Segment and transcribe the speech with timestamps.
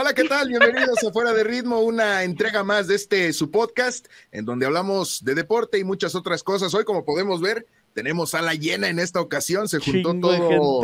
[0.00, 0.46] Hola, ¿qué tal?
[0.46, 5.24] Bienvenidos a Fuera de Ritmo, una entrega más de este su podcast, en donde hablamos
[5.24, 6.72] de deporte y muchas otras cosas.
[6.72, 10.82] Hoy, como podemos ver, tenemos a la llena en esta ocasión, se juntó todo,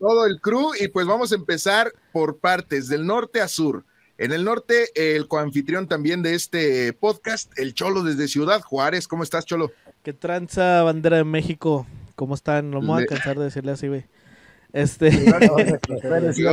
[0.00, 3.84] todo el crew y pues vamos a empezar por partes, del norte a sur.
[4.18, 9.06] En el norte, el coanfitrión también de este podcast, el Cholo desde Ciudad Juárez.
[9.06, 9.70] ¿Cómo estás, Cholo?
[10.02, 11.86] ¿Qué tranza, bandera de México?
[12.16, 12.72] ¿Cómo están?
[12.72, 14.04] No me voy a cansar de decirle así, güey.
[14.72, 15.10] Este.
[16.32, 16.44] sí,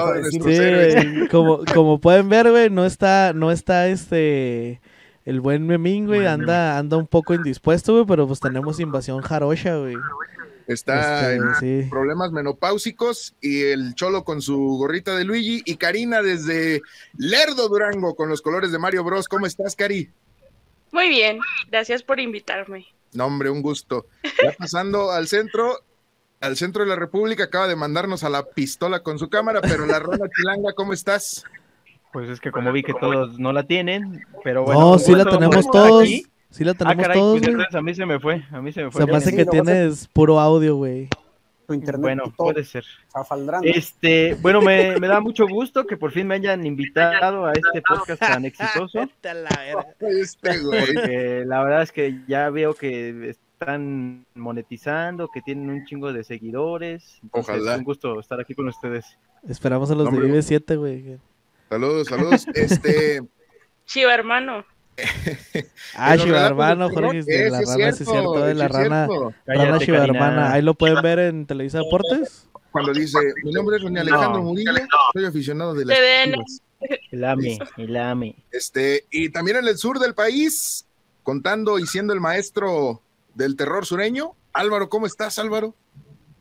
[1.31, 4.81] como, como pueden ver, güey, no está, no está este.
[5.26, 9.78] El buen Memín, güey, anda, anda un poco indispuesto, güey, pero pues tenemos invasión jarocha,
[9.78, 9.95] güey.
[10.66, 16.22] Está este, en problemas menopáusicos y el Cholo con su gorrita de Luigi y Karina
[16.22, 16.81] desde
[17.17, 19.28] Lerdo Durango con los colores de Mario Bros.
[19.28, 20.11] ¿Cómo estás, Cari?
[20.92, 21.39] Muy bien,
[21.70, 22.88] gracias por invitarme.
[23.14, 24.06] No, hombre, un gusto.
[24.23, 25.80] Ya pasando al centro,
[26.42, 29.86] al centro de la República, acaba de mandarnos a la pistola con su cámara, pero
[29.86, 31.44] la Ronda Chilanga, ¿cómo estás?
[32.12, 34.80] Pues es que como vi que todos no la tienen, pero bueno.
[34.80, 36.08] No, sí la tenemos todos.
[36.52, 38.90] Sí la tenemos ah, todos, pues, a mí se me fue, a mí se me
[38.90, 39.04] fue.
[39.04, 41.08] Se me hace que tienes puro audio, güey.
[41.67, 42.84] Tu internet bueno, puede ser.
[43.62, 47.84] Este, bueno, me, me, da mucho gusto que por fin me hayan invitado a este
[47.84, 49.08] podcast tan exitoso.
[50.00, 56.14] este, Porque la verdad es que ya veo que están monetizando, que tienen un chingo
[56.14, 57.20] de seguidores.
[57.32, 57.74] Ojalá.
[57.74, 59.06] Es un gusto estar aquí con ustedes.
[59.48, 61.20] Esperamos a los de Vive 7, güey.
[61.70, 62.48] Saludos, saludos.
[62.56, 63.22] Este.
[63.86, 64.66] Chiva hermano.
[65.95, 69.08] ah, Chiva hermano, Jorge, de la rana, sí es cierto, de la rana,
[69.45, 70.54] rana Chiva hermana.
[70.54, 72.48] Ahí lo pueden ver en Televisa Deportes.
[72.72, 74.72] Cuando dice, mi nombre es Doña Alejandro Murillo,
[75.14, 75.98] soy aficionado de las
[77.12, 78.36] El AME, el AME.
[78.52, 80.86] Este, y también en el sur del país,
[81.23, 83.02] contando y siendo el maestro
[83.39, 84.36] del terror sureño.
[84.52, 85.73] Álvaro, ¿cómo estás, Álvaro?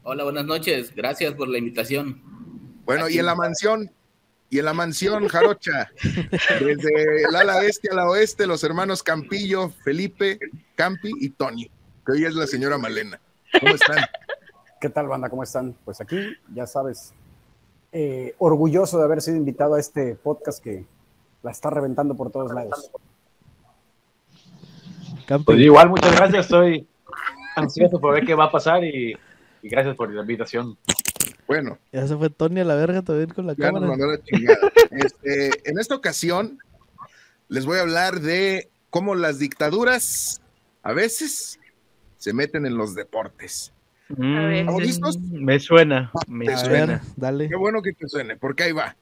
[0.03, 0.93] Hola, buenas noches.
[0.97, 2.21] Gracias por la invitación.
[2.85, 3.89] Bueno, y en la mansión,
[4.51, 5.93] y en la mansión Jarocha,
[6.61, 10.41] desde el ala este a la oeste, los hermanos Campillo, Felipe,
[10.75, 11.71] Campi y Tony,
[12.05, 13.21] que hoy es la señora Malena.
[13.61, 13.99] ¿Cómo están?
[14.81, 15.31] ¿Qué tal, banda?
[15.31, 15.77] ¿Cómo están?
[15.85, 16.17] Pues aquí,
[16.53, 17.15] ya sabes,
[17.93, 20.85] eh, orgulloso de haber sido invitado a este podcast que
[21.45, 22.91] la está reventando por todos lados.
[25.45, 26.47] Pues igual, muchas gracias.
[26.47, 26.87] Estoy
[27.57, 29.17] ansioso por ver qué va a pasar y,
[29.63, 30.77] gracias por la invitación.
[31.47, 31.79] Bueno.
[31.93, 33.87] Ya se fue Tony a la verga también con la cámara.
[34.91, 36.59] Este, en esta ocasión
[37.49, 40.41] les voy a hablar de cómo las dictaduras
[40.83, 41.59] a veces
[42.17, 43.73] se meten en los deportes.
[44.09, 45.19] Mm, ¿Estamos listos?
[45.21, 47.03] Me suena, me suena.
[47.17, 47.49] dale.
[47.49, 48.97] Qué bueno que te suene, porque ahí va.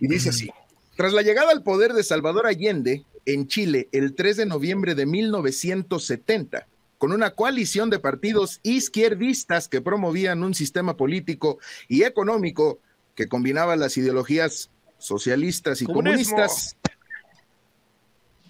[0.00, 0.50] Y dice así:
[0.96, 5.04] Tras la llegada al poder de Salvador Allende, en Chile el 3 de noviembre de
[5.04, 6.66] 1970,
[6.96, 11.58] con una coalición de partidos izquierdistas que promovían un sistema político
[11.88, 12.80] y económico
[13.14, 16.76] que combinaba las ideologías socialistas y comunistas.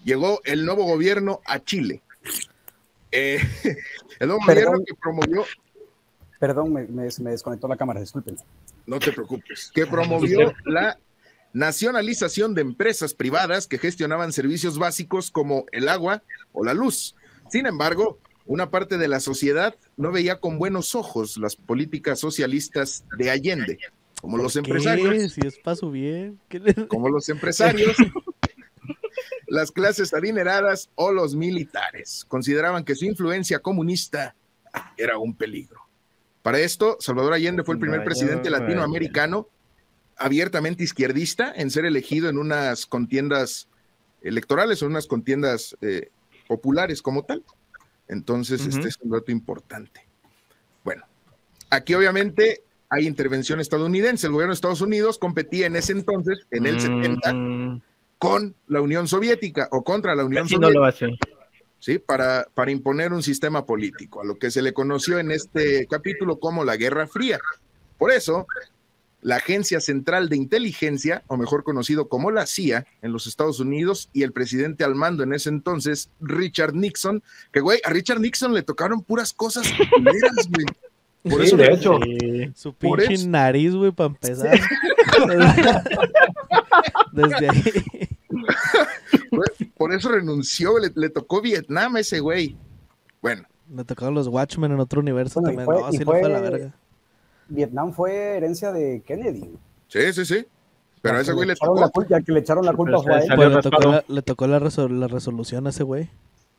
[0.04, 2.00] Llegó el nuevo gobierno a Chile.
[3.10, 3.40] Eh,
[4.20, 5.44] el nuevo gobierno que promovió.
[6.38, 8.36] Perdón, me, me desconectó la cámara, disculpen.
[8.86, 9.72] No te preocupes.
[9.74, 10.96] Que promovió la
[11.52, 16.22] nacionalización de empresas privadas que gestionaban servicios básicos como el agua
[16.52, 17.14] o la luz.
[17.50, 23.04] Sin embargo, una parte de la sociedad no veía con buenos ojos las políticas socialistas
[23.16, 23.78] de Allende,
[24.20, 25.32] como los empresarios.
[25.32, 26.40] Si es paso bien.
[26.88, 27.96] Como los empresarios,
[29.46, 34.34] las clases adineradas o los militares consideraban que su influencia comunista
[34.96, 35.82] era un peligro.
[36.42, 39.48] Para esto, Salvador Allende fue el primer presidente latinoamericano
[40.18, 43.68] abiertamente izquierdista en ser elegido en unas contiendas
[44.22, 46.10] electorales o unas contiendas eh,
[46.46, 47.44] populares como tal.
[48.08, 50.06] Entonces, este es un dato importante.
[50.82, 51.04] Bueno,
[51.70, 54.26] aquí obviamente hay intervención estadounidense.
[54.26, 57.82] El gobierno de Estados Unidos competía en ese entonces, en el 70, mm.
[58.18, 61.16] con la Unión Soviética o contra la Unión Soviética.
[61.78, 61.98] ¿sí?
[61.98, 66.38] Para, para imponer un sistema político, a lo que se le conoció en este capítulo
[66.38, 67.38] como la Guerra Fría.
[67.98, 68.46] Por eso,
[69.20, 74.10] la Agencia Central de Inteligencia, o mejor conocido como la CIA, en los Estados Unidos,
[74.12, 77.22] y el presidente al mando en ese entonces, Richard Nixon,
[77.52, 79.66] que güey, a Richard Nixon le tocaron puras cosas
[80.50, 80.66] güey.
[81.24, 81.98] Por eso, de hecho,
[82.54, 84.58] su pinche nariz, güey, para empezar.
[87.12, 87.62] Desde ahí.
[89.76, 92.56] Por eso renunció, le, le tocó Vietnam a ese güey.
[93.20, 95.66] Bueno, Me tocaron los Watchmen en otro universo Bueno, también.
[95.66, 96.74] fue- no, y sí le fue- fue a la verga.
[97.48, 99.50] Vietnam fue herencia de Kennedy.
[99.88, 100.46] sí, sí, sí.
[101.00, 101.86] Pero a ese güey le echaron tocó.
[101.86, 103.28] la culpa, ya que le echaron la culpa fue a él.
[103.54, 106.10] le tocó, la, le tocó la, resol- la resolución a ese güey.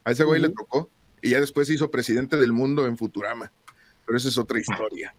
[0.06, 0.90] A ese güey le tocó.
[1.22, 3.52] Y ya después se hizo presidente del mundo en Futurama.
[4.06, 5.14] Pero esa es otra historia.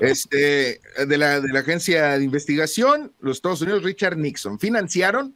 [0.00, 5.34] Este, de la, de la agencia de investigación, los Estados Unidos, Richard Nixon, financiaron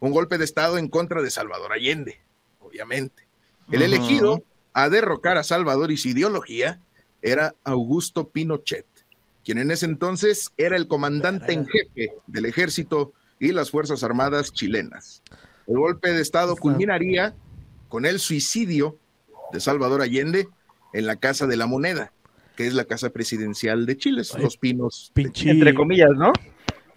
[0.00, 2.20] un golpe de Estado en contra de Salvador Allende,
[2.60, 3.26] obviamente.
[3.72, 4.42] El elegido
[4.74, 6.80] a derrocar a Salvador y su ideología
[7.22, 8.86] era Augusto Pinochet,
[9.46, 14.52] quien en ese entonces era el comandante en jefe del ejército y las Fuerzas Armadas
[14.52, 15.22] chilenas.
[15.68, 17.32] El golpe de Estado culminaría
[17.88, 18.98] con el suicidio
[19.52, 20.48] de Salvador Allende
[20.92, 22.12] en la Casa de la Moneda,
[22.56, 25.12] que es la casa presidencial de Chile, Ay, los pinos.
[25.14, 26.32] Pinche, Entre comillas, ¿no?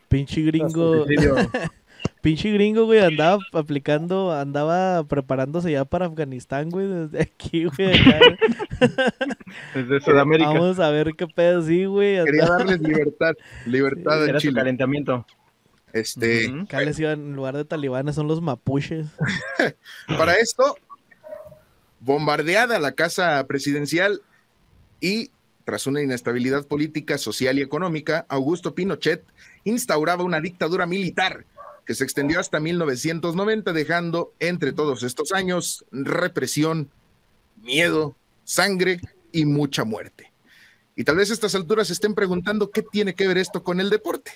[0.07, 1.05] pinche gringo.
[2.21, 7.97] Pinche gringo, güey, andaba aplicando, andaba preparándose ya para Afganistán, güey, desde aquí, güey.
[7.97, 8.19] acá.
[9.73, 10.49] Desde Sudamérica.
[10.51, 12.23] Vamos a ver qué pedo, sí, güey.
[12.25, 13.33] Quería darles libertad,
[13.65, 14.59] libertad en Era su Chile.
[14.59, 15.25] calentamiento.
[15.93, 16.63] Este, Ujú.
[16.63, 19.07] Acá les iban, en lugar de talibanes, son los mapuches.
[20.07, 20.75] Para esto,
[21.99, 24.21] bombardeada la casa presidencial
[25.01, 25.31] y
[25.65, 29.23] tras una inestabilidad política, social y económica, Augusto Pinochet
[29.63, 31.45] instauraba una dictadura militar
[31.89, 36.91] que se extendió hasta 1990, dejando entre todos estos años represión,
[37.63, 39.01] miedo, sangre
[39.31, 40.31] y mucha muerte.
[40.95, 43.79] Y tal vez a estas alturas se estén preguntando qué tiene que ver esto con
[43.79, 44.33] el deporte.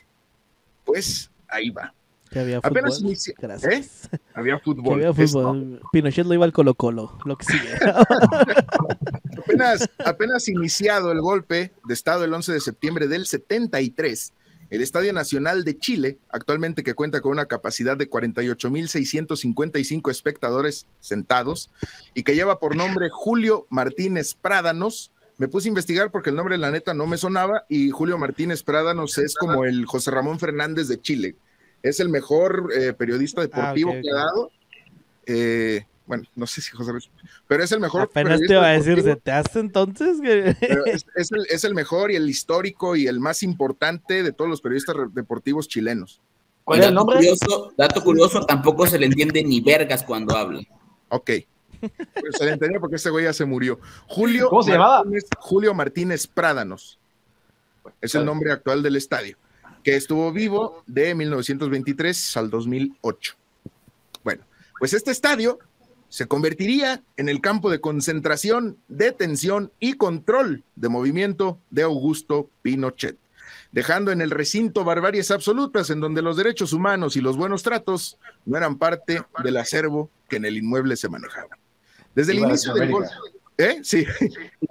[0.83, 1.93] Pues ahí va.
[2.31, 3.11] Que había Apenas fútbol.
[3.11, 4.09] inicia- Gracias.
[4.33, 4.93] Había Que fútbol.
[5.05, 5.81] había Esto- fútbol.
[5.91, 7.69] Pinochet lo iba al Colo Colo, lo que sigue.
[9.43, 14.33] Apenas, apenas iniciado el golpe de Estado el 11 de septiembre del 73,
[14.73, 21.69] el Estadio Nacional de Chile, actualmente que cuenta con una capacidad de 48.655 espectadores sentados
[22.15, 26.57] y que lleva por nombre Julio Martínez Prádanos, me puse a investigar porque el nombre
[26.57, 30.87] la neta no me sonaba y Julio Martínez Prádanos es como el José Ramón Fernández
[30.87, 31.35] de Chile.
[31.83, 34.49] Es el mejor eh, periodista deportivo Ah, que ha dado.
[35.27, 37.01] Eh, bueno, no sé si José Ramón,
[37.47, 38.01] pero es el mejor.
[38.01, 39.01] Apenas te iba a decir.
[39.01, 40.19] ¿se te hace entonces?
[40.21, 44.49] es, es el, es el mejor y el histórico y el más importante de todos
[44.49, 46.21] los periodistas deportivos chilenos.
[46.63, 47.15] ¿Cuál es el dato nombre?
[47.17, 50.61] Curioso, dato curioso, tampoco se le entiende ni vergas cuando habla.
[51.09, 51.31] Ok.
[51.79, 53.79] Pues se le entendía porque ese güey ya se murió.
[54.07, 55.03] Julio ¿Cómo se llamaba?
[55.39, 56.99] Julio Martínez Prádanos.
[58.01, 59.37] Es el nombre actual del estadio,
[59.83, 63.35] que estuvo vivo de 1923 al 2008.
[64.23, 64.43] Bueno,
[64.79, 65.59] pues este estadio
[66.13, 73.17] se convertiría en el campo de concentración, detención y control de movimiento de Augusto Pinochet,
[73.71, 78.19] dejando en el recinto barbaries absolutas en donde los derechos humanos y los buenos tratos
[78.45, 81.57] no eran parte del acervo que en el inmueble se manejaba.
[82.13, 83.09] Desde el inicio del golpe.
[83.57, 83.79] ¿eh?
[83.81, 84.05] Sí,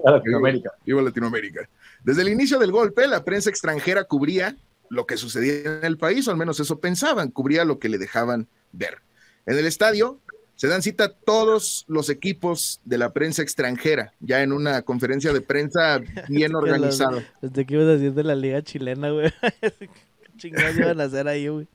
[0.04, 0.70] Latinoamérica.
[0.86, 1.68] Latinoamérica.
[2.04, 4.54] Desde el inicio del golpe, la prensa extranjera cubría
[4.90, 7.98] lo que sucedía en el país, o al menos eso pensaban, cubría lo que le
[7.98, 8.98] dejaban ver.
[9.44, 10.20] En el estadio
[10.62, 15.40] se dan cita todos los equipos de la prensa extranjera, ya en una conferencia de
[15.40, 15.98] prensa
[16.28, 17.24] bien organizada.
[17.40, 19.32] Desde que ibas a decir de la liga chilena, güey.
[19.60, 19.90] ¿Qué
[20.36, 21.66] chingados iban a hacer ahí, güey?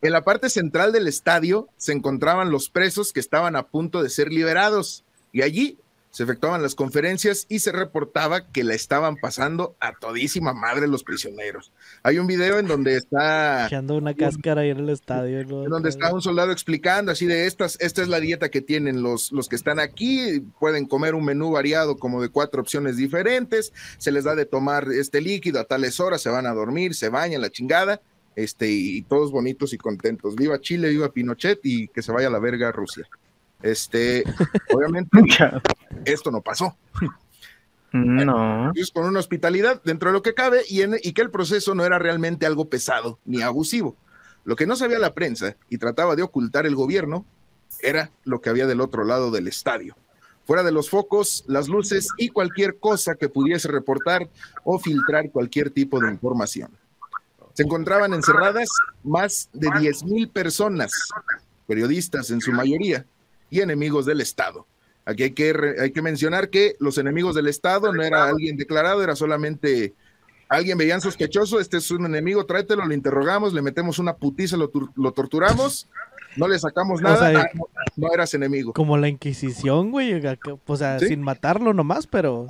[0.00, 4.08] En la parte central del estadio se encontraban los presos que estaban a punto de
[4.08, 5.76] ser liberados y allí
[6.10, 11.04] se efectuaban las conferencias y se reportaba que la estaban pasando a todísima madre los
[11.04, 11.72] prisioneros.
[12.02, 15.44] Hay un video en donde está Echando una cáscara ahí en el estadio.
[15.44, 15.64] ¿no?
[15.64, 19.02] en donde está un soldado explicando así de estas, esta es la dieta que tienen
[19.02, 23.72] los, los que están aquí, pueden comer un menú variado como de cuatro opciones diferentes,
[23.98, 27.08] se les da de tomar este líquido a tales horas, se van a dormir, se
[27.08, 28.00] bañan la chingada,
[28.36, 30.34] este, y todos bonitos y contentos.
[30.34, 33.08] Viva Chile, viva Pinochet y que se vaya a la verga Rusia.
[33.62, 34.24] Este,
[34.74, 35.10] obviamente
[36.04, 36.76] esto no pasó.
[37.92, 38.66] No.
[38.68, 41.74] Entonces, con una hospitalidad dentro de lo que cabe y, en- y que el proceso
[41.74, 43.96] no era realmente algo pesado ni abusivo.
[44.44, 47.26] Lo que no sabía la prensa y trataba de ocultar el gobierno
[47.80, 49.96] era lo que había del otro lado del estadio.
[50.46, 54.28] Fuera de los focos, las luces y cualquier cosa que pudiese reportar
[54.64, 56.70] o filtrar cualquier tipo de información.
[57.54, 58.68] Se encontraban encerradas
[59.02, 60.92] más de 10 mil personas,
[61.66, 63.04] periodistas en su mayoría,
[63.50, 64.66] y enemigos del Estado.
[65.04, 68.56] Aquí hay que, re- hay que mencionar que los enemigos del Estado no era alguien
[68.56, 69.94] declarado, era solamente
[70.48, 74.70] alguien veían sospechoso, este es un enemigo, tráetelo, lo interrogamos, le metemos una putiza, lo,
[74.96, 75.88] lo torturamos,
[76.36, 77.64] no le sacamos O nada, sea, ah, no,
[77.96, 78.72] no eras enemigo.
[78.72, 80.12] Como la Inquisición, güey.
[80.66, 81.08] O sea, Sí.
[81.08, 82.46] sin matarlo nomás, pero.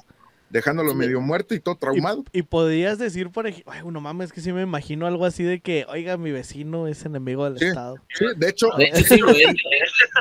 [0.51, 0.97] Dejándolo Sí.
[0.97, 2.25] medio muerto y todo traumado.
[2.33, 5.61] Y podrías decir, por ejemplo, ay, no mames, que sí me imagino algo así de
[5.61, 7.67] que, oiga, mi vecino es enemigo del Sí.
[7.67, 7.97] Estado.
[8.15, 9.43] Sí, de hecho, De hecho, sí, güey.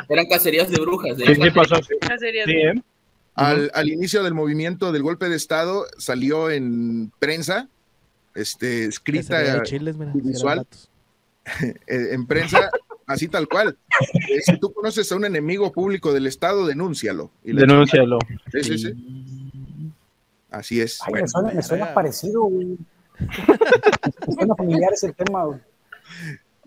[0.07, 1.17] Eran cacerías de brujas.
[1.17, 1.75] De Sí, pasó.
[1.75, 2.73] ¿eh?
[3.35, 7.67] al, al inicio del movimiento del golpe de Estado salió en prensa,
[8.35, 10.65] este, escrita chiles, mira, visual.
[11.87, 12.69] eh, en prensa,
[13.07, 13.77] así tal cual.
[14.29, 17.31] Eh, si tú conoces a un enemigo público del Estado, denúncialo.
[17.43, 18.19] Y Denúncialo.
[18.51, 19.18] Sí, sí, sí.
[20.51, 20.99] Así es.
[21.01, 22.77] Ay, Bueno, me suena, me suena parecido, güey.
[24.27, 25.59] Me suena familiar ese tema, güey.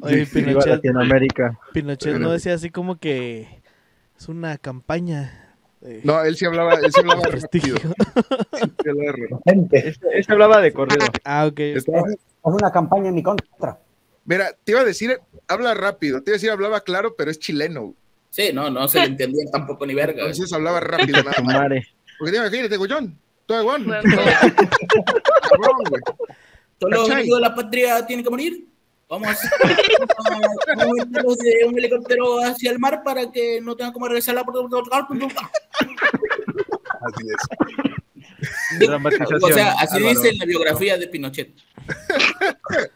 [0.00, 1.58] Oye, Pinochet, Latinoamérica.
[1.72, 3.62] Pinochet no decía así como que
[4.18, 7.74] es una campaña de no, él sí hablaba, él sí hablaba prestigio.
[7.76, 9.40] rápido.
[10.22, 11.06] Sí hablaba de corrido.
[11.24, 11.58] Ah, ok.
[11.58, 13.78] Estaba- Es una campaña en mi contra.
[14.24, 17.38] Mira, te iba a decir, habla rápido, te iba a decir, hablaba claro, pero es
[17.38, 17.94] chileno.
[18.30, 20.20] Sí, no, no se le entendían tampoco ni verga.
[20.22, 21.68] Entonces hablaba rápido nada más.
[22.18, 23.86] Porque te imagínate, Goyón, todo guón.
[23.86, 24.02] Bueno.
[27.06, 28.66] Enemigos de la patria tienen que morir.
[29.08, 29.36] Vamos a,
[30.74, 31.04] vamos a
[31.44, 34.46] de un helicóptero hacia el mar para que no tengan como regresar a la
[37.02, 37.36] Así es.
[39.42, 40.14] O sea, así Álvaro.
[40.14, 41.52] dice en la biografía de Pinochet.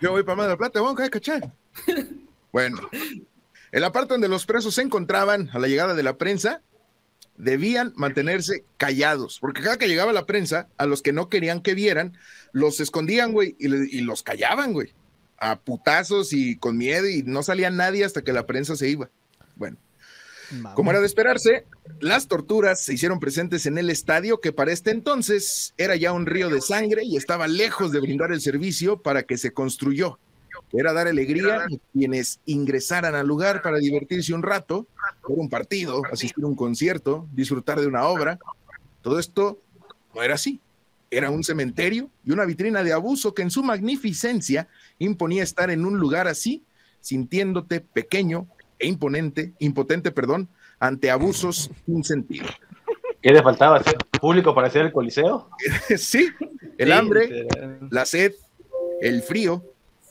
[0.00, 1.52] Yo voy para Mar del Plata, vamos a cachar.
[2.52, 2.78] Bueno,
[3.72, 6.60] en la parte donde los presos se encontraban a la llegada de la prensa,
[7.36, 11.74] debían mantenerse callados, porque cada que llegaba la prensa, a los que no querían que
[11.74, 12.16] vieran,
[12.52, 14.92] los escondían, güey, y, los callaban, güey,
[15.38, 19.10] a putazos y con miedo, y no salía nadie hasta que la prensa se iba.
[19.56, 19.76] Bueno,
[20.74, 21.66] como era de esperarse,
[22.00, 26.26] las torturas se hicieron presentes en el estadio, que para este entonces era ya un
[26.26, 30.18] río de sangre y estaba lejos de brindar el servicio para que se construyó.
[30.76, 34.86] Era dar alegría a quienes ingresaran al lugar para divertirse un rato,
[35.28, 38.38] ver un partido, asistir a un concierto, disfrutar de una obra.
[39.02, 39.60] Todo esto
[40.14, 40.60] no era así.
[41.10, 44.66] Era un cementerio y una vitrina de abuso que en su magnificencia
[44.98, 46.64] imponía estar en un lugar así,
[47.00, 50.48] sintiéndote pequeño e imponente, impotente, perdón,
[50.80, 52.46] ante abusos sin sentido.
[53.22, 55.48] ¿Qué le faltaba hacer público para hacer el coliseo?
[55.96, 56.30] sí,
[56.78, 57.88] el Sí, hambre, literal.
[57.90, 58.32] la sed,
[59.00, 59.64] el frío,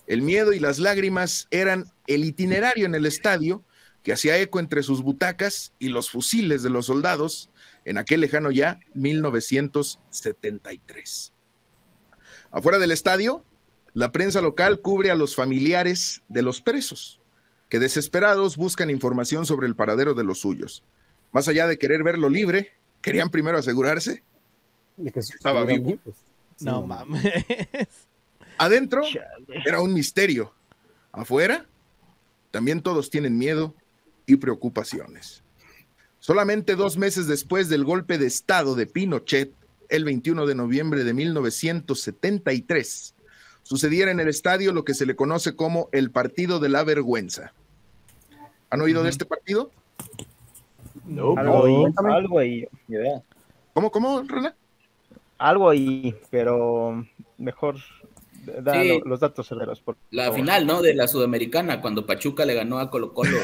[0.07, 3.63] el miedo y las lágrimas eran el itinerario en el estadio
[4.03, 7.49] que hacía eco entre sus butacas y los fusiles de los soldados
[7.85, 11.33] en aquel lejano ya 1973.
[12.51, 13.43] Afuera del estadio,
[13.93, 17.21] la prensa local cubre a los familiares de los presos,
[17.69, 20.83] que desesperados buscan información sobre el paradero de los suyos.
[21.31, 24.23] Más allá de querer verlo libre, querían primero asegurarse
[24.97, 25.97] De que Estaba vivo.
[26.59, 27.23] No mames.
[28.57, 29.01] Adentro.
[29.65, 30.53] Era un misterio.
[31.11, 31.65] Afuera,
[32.51, 33.73] también todos tienen miedo
[34.25, 35.43] y preocupaciones.
[36.19, 39.51] Solamente dos meses después del golpe de Estado de Pinochet,
[39.89, 43.15] el 21 de noviembre de 1973,
[43.61, 47.53] sucediera en el estadio lo que se le conoce como el Partido de la Vergüenza.
[48.69, 49.71] ¿Han oído de este partido?
[51.05, 52.67] No, Algo ahí, algo ahí.
[53.73, 54.55] ¿Cómo, cómo, Rana?
[55.43, 57.05] algo ahí, pero
[57.37, 57.75] mejor
[58.61, 58.87] da Sí.
[58.89, 59.47] lo- los datos
[59.83, 60.39] por La favor.
[60.39, 60.81] final, ¿no?
[60.81, 63.37] De la Sudamericana, cuando Pachuca le ganó a Colo Colo.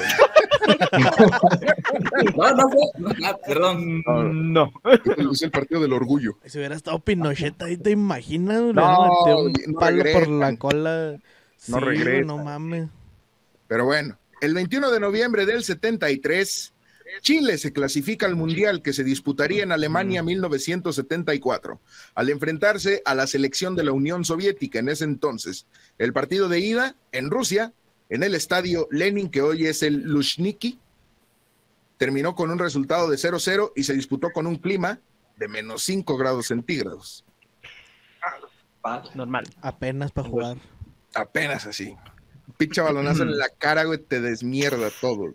[2.36, 2.82] no, no fue.
[3.00, 4.01] no, ah, perdón.
[4.53, 4.72] No,
[5.34, 6.34] Es el Partido del Orgullo.
[6.46, 8.62] Si hubiera estado Pinochet ahí, ¿te imaginas?
[8.74, 11.18] No, metido un no palo por la cola.
[11.58, 12.27] Sí, güey, regresan.
[12.27, 12.88] no mames.
[13.68, 16.74] Pero bueno, el 21 de noviembre del 73,
[17.22, 21.80] Chile se clasifica al Mundial que se disputaría en Alemania 1974,
[22.16, 25.66] al enfrentarse a la selección de la Unión Soviética en ese entonces.
[25.98, 27.74] El partido de ida en Rusia,
[28.10, 30.80] en el estadio Lenin, que hoy es el Lushniki,
[31.98, 35.00] terminó con un resultado de 0-0 y se disputó con un clima
[35.38, 37.25] de menos 5 grados centígrados.
[39.16, 39.46] normal.
[39.62, 40.58] Apenas para jugar.
[41.13, 41.96] Apenas así.
[42.58, 45.34] Pinche balonazo en la cara, güey, te desmierda todo.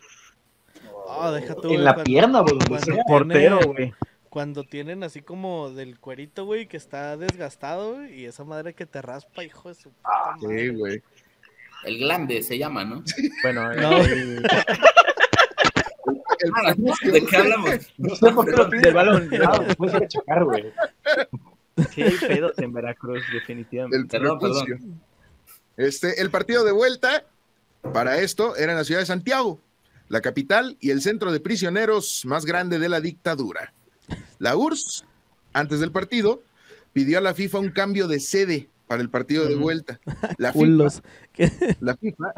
[1.07, 2.59] Oh, deja tú, En la cuando- pierna, güey,
[3.07, 3.93] Portero, güey.
[4.31, 9.01] Cuando tienen así como del cuerito, güey, que está desgastado, y esa madre que te
[9.01, 10.09] raspa, hijo de su puta
[10.41, 10.59] madre.
[10.71, 11.03] Sí, güey.
[11.85, 13.05] El glande se llama, ¿no?
[13.43, 13.99] Bueno, No.
[13.99, 14.47] el- El-
[16.55, 17.71] Ah, ¿De qué hablamos?
[17.97, 19.31] No sé por qué lo del balón.
[19.47, 20.73] Ah, puedes ir a checar, güey.
[21.91, 24.19] Sí, hay pedos en Veracruz, el definitivamente.
[24.19, 24.79] Perdón, prepucio.
[25.77, 27.25] Este, el partido de vuelta
[27.95, 29.59] para esto era en la ciudad de Santiago,
[30.15, 33.75] la capital y el centro de prisioneros más grande de la dictadura.
[34.39, 35.05] La URSS,
[35.53, 36.41] antes del partido,
[36.93, 39.99] pidió a la FIFA un cambio de sede para el partido de vuelta.
[40.39, 41.03] La FIFA,
[41.81, 42.33] la FIFA,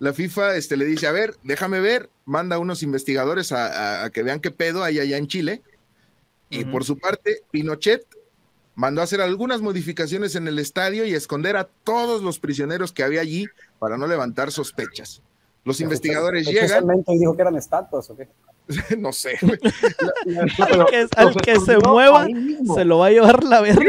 [0.00, 3.66] la FIFA este, le dice, a ver, déjame ver, manda unos investigadores a,
[4.00, 5.62] a- a que vean qué pedo hay allá en Chile.
[6.50, 8.04] Y por su parte, Pinochet
[8.74, 13.04] mandó a hacer algunas modificaciones en el estadio y esconder a todos los prisioneros que
[13.04, 13.46] había allí
[13.78, 15.22] para no levantar sospechas.
[15.68, 17.04] Los investigadores llegan.
[17.06, 18.26] y dijo que eran estatuas o qué?
[18.98, 19.38] no sé.
[21.16, 22.26] al que, se mueva
[22.74, 23.84] se lo va a llevar la verga.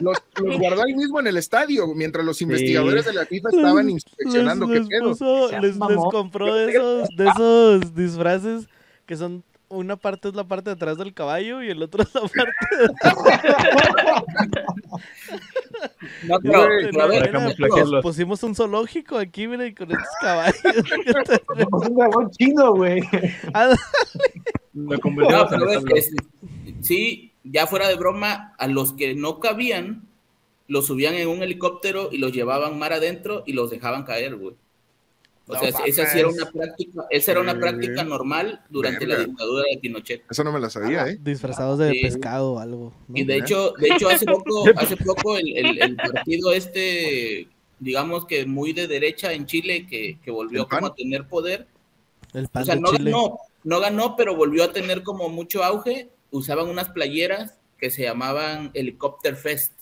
[0.00, 0.18] Los,
[0.58, 4.88] guardó ahí mismo en el estadio mientras los investigadores de la FIFA estaban inspeccionando les,
[4.88, 4.98] qué
[5.60, 8.66] les, les, compró de esos, de esos disfraces
[9.06, 12.14] que son una parte es la parte de atrás del caballo y el otro es
[12.14, 12.88] la parte de
[16.24, 20.60] No, pero, pusimos un zoológico aquí, mira, con estos caballos.
[21.72, 23.02] un dragón chino, güey.
[23.54, 23.74] Ah,
[24.72, 26.12] no, pero es
[26.82, 30.02] sí, ya fuera de broma, a los que no cabían,
[30.68, 34.54] los subían en un helicóptero y los llevaban mar adentro y los dejaban caer, güey.
[35.48, 39.64] O sea, esa sí era una práctica, esa era una práctica normal durante la dictadura
[39.70, 40.24] de Pinochet.
[40.28, 41.18] Eso no me la sabía, ¿eh?
[41.20, 42.92] Disfrazados de pescado o algo.
[43.14, 47.48] Y de hecho, de hecho hace poco, hace poco el, el, partido este,
[47.78, 51.68] digamos que muy de derecha en Chile, que, que volvió como a tener poder.
[52.34, 56.08] El pan o sea, no ganó, no ganó, pero volvió a tener como mucho auge.
[56.32, 59.72] Usaban unas playeras que se llamaban Helicopter Fest.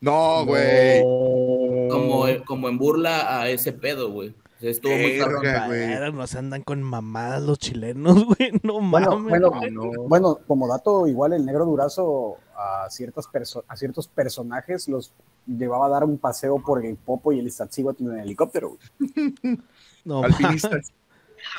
[0.00, 1.00] No, güey.
[1.02, 4.32] Como, como en burla a ese pedo, güey.
[4.60, 6.16] Estuvo muy cabrón.
[6.16, 8.52] No se andan con mamadas los chilenos, güey.
[8.62, 9.40] No bueno, mames.
[9.40, 13.28] Bueno, bueno, como dato, igual el negro durazo a, ciertas
[13.68, 15.12] a ciertos personajes los
[15.46, 18.76] llevaba a dar un paseo por el Popo y el Iztaccíhuatl en el helicóptero.
[18.98, 19.58] Güey.
[20.04, 20.90] No, Alpinistas.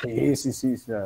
[0.02, 0.76] Sí, sí, sí.
[0.76, 0.98] sí,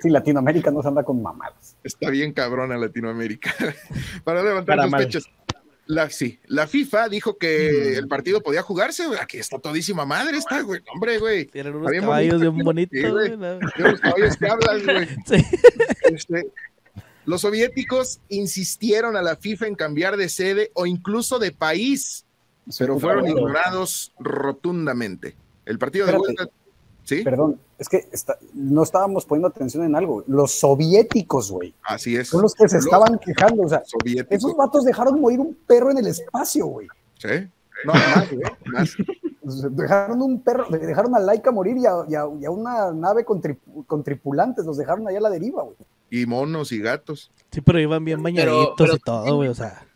[0.00, 1.76] sí, Latinoamérica no se anda con mamadas.
[1.82, 3.52] Está bien cabrona Latinoamérica.
[4.24, 5.30] Para levantar los pechos.
[5.86, 7.98] La, sí, la FIFA dijo que mm.
[7.98, 10.80] el partido podía jugarse, Aquí está todísima madre, está, güey.
[10.92, 11.44] Hombre, güey.
[11.46, 13.36] Tienen unos caballos bien bonitos, güey.
[13.76, 15.08] Tienen caballos que hablan, güey.
[16.04, 16.52] Este,
[17.24, 22.26] los soviéticos insistieron a la FIFA en cambiar de sede o incluso de país,
[22.78, 25.34] pero fueron ignorados rotundamente.
[25.64, 26.48] El partido de vuelta
[27.06, 28.08] Perdón, es que
[28.54, 30.22] no estábamos poniendo atención en algo.
[30.26, 31.74] Los soviéticos, güey.
[31.82, 32.28] Así es.
[32.28, 33.64] Son los que se estaban quejando.
[33.64, 33.82] O sea,
[34.30, 36.86] esos vatos dejaron morir un perro en el espacio, güey.
[37.18, 37.48] Sí.
[37.84, 38.42] No, más, güey.
[39.70, 43.42] Dejaron un perro, dejaron a Laika morir y a, una nave con,
[44.02, 45.76] tripulantes, los dejaron allá a la deriva, güey.
[46.10, 47.30] Y monos y gatos.
[47.50, 49.86] Sí, pero iban bien bañaditos y todo, güey, o sea.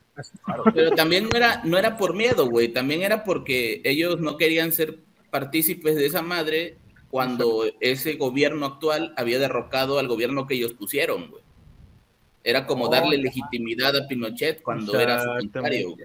[0.75, 4.73] Pero también no era, no era por miedo, güey, también era porque ellos no querían
[4.73, 4.99] ser
[5.31, 6.77] partícipes de esa madre
[7.11, 11.43] cuando ese gobierno actual había derrocado al gobierno que ellos pusieron, güey.
[12.45, 15.97] Era como darle legitimidad a Pinochet cuando era secretario,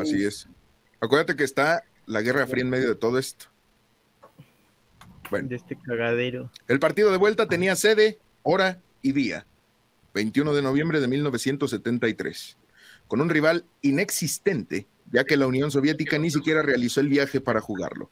[0.00, 0.48] Así es.
[1.00, 3.46] Acuérdate que está la Guerra Fría en medio de todo esto.
[5.30, 5.48] Bueno.
[5.48, 6.50] De este cagadero.
[6.66, 9.46] El partido de vuelta tenía sede, hora y día.
[10.14, 12.56] 21 de noviembre de 1973.
[13.06, 17.60] Con un rival inexistente, ya que la Unión Soviética ni siquiera realizó el viaje para
[17.60, 18.10] jugarlo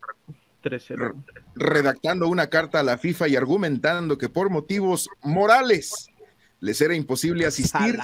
[1.54, 6.08] redactando una carta a la FIFA y argumentando que por motivos morales
[6.60, 7.98] les era imposible asistir,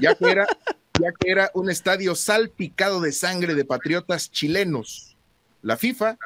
[0.00, 0.46] ya, que era,
[1.00, 5.16] ya que era un estadio salpicado de sangre de patriotas chilenos.
[5.62, 6.16] La FIFA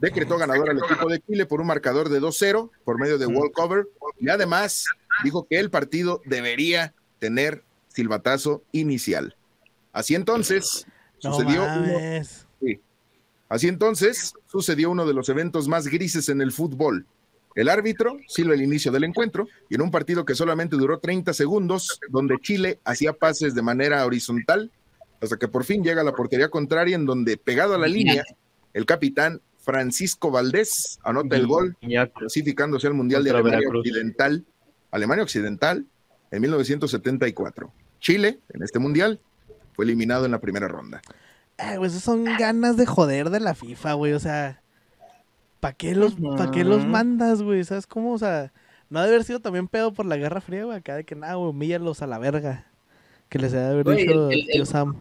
[0.00, 3.52] decretó ganador al equipo de Chile por un marcador de 2-0 por medio de wall
[3.52, 3.86] cover
[4.18, 4.86] y además
[5.22, 9.36] dijo que el partido debería tener silbatazo inicial.
[9.92, 10.86] Así entonces
[11.18, 11.66] sucedió
[13.50, 17.04] Así entonces, sucedió uno de los eventos más grises en el fútbol.
[17.56, 21.34] El árbitro silba el inicio del encuentro y en un partido que solamente duró 30
[21.34, 24.70] segundos, donde Chile hacía pases de manera horizontal,
[25.20, 28.22] hasta que por fin llega a la portería contraria, en donde, pegado a la línea,
[28.72, 31.76] el capitán Francisco Valdés anota el gol,
[32.16, 34.44] clasificándose al Mundial de Alemania Occidental,
[34.92, 35.86] Alemania Occidental,
[36.30, 37.72] en 1974.
[37.98, 39.20] Chile, en este Mundial,
[39.72, 41.02] fue eliminado en la primera ronda.
[41.60, 44.12] Ay, güey, esas son ganas de joder de la FIFA, güey.
[44.12, 44.62] O sea,
[45.60, 46.16] ¿para qué los,
[46.52, 47.64] qué los mandas, güey?
[47.64, 48.12] ¿Sabes cómo?
[48.12, 48.52] O sea,
[48.88, 50.78] no debe haber sido también pedo por la Guerra Fría, güey.
[50.78, 52.66] Acá de que nada, güey, humíllalos a la verga.
[53.28, 54.96] Que les haya haber dicho el, tío Sam.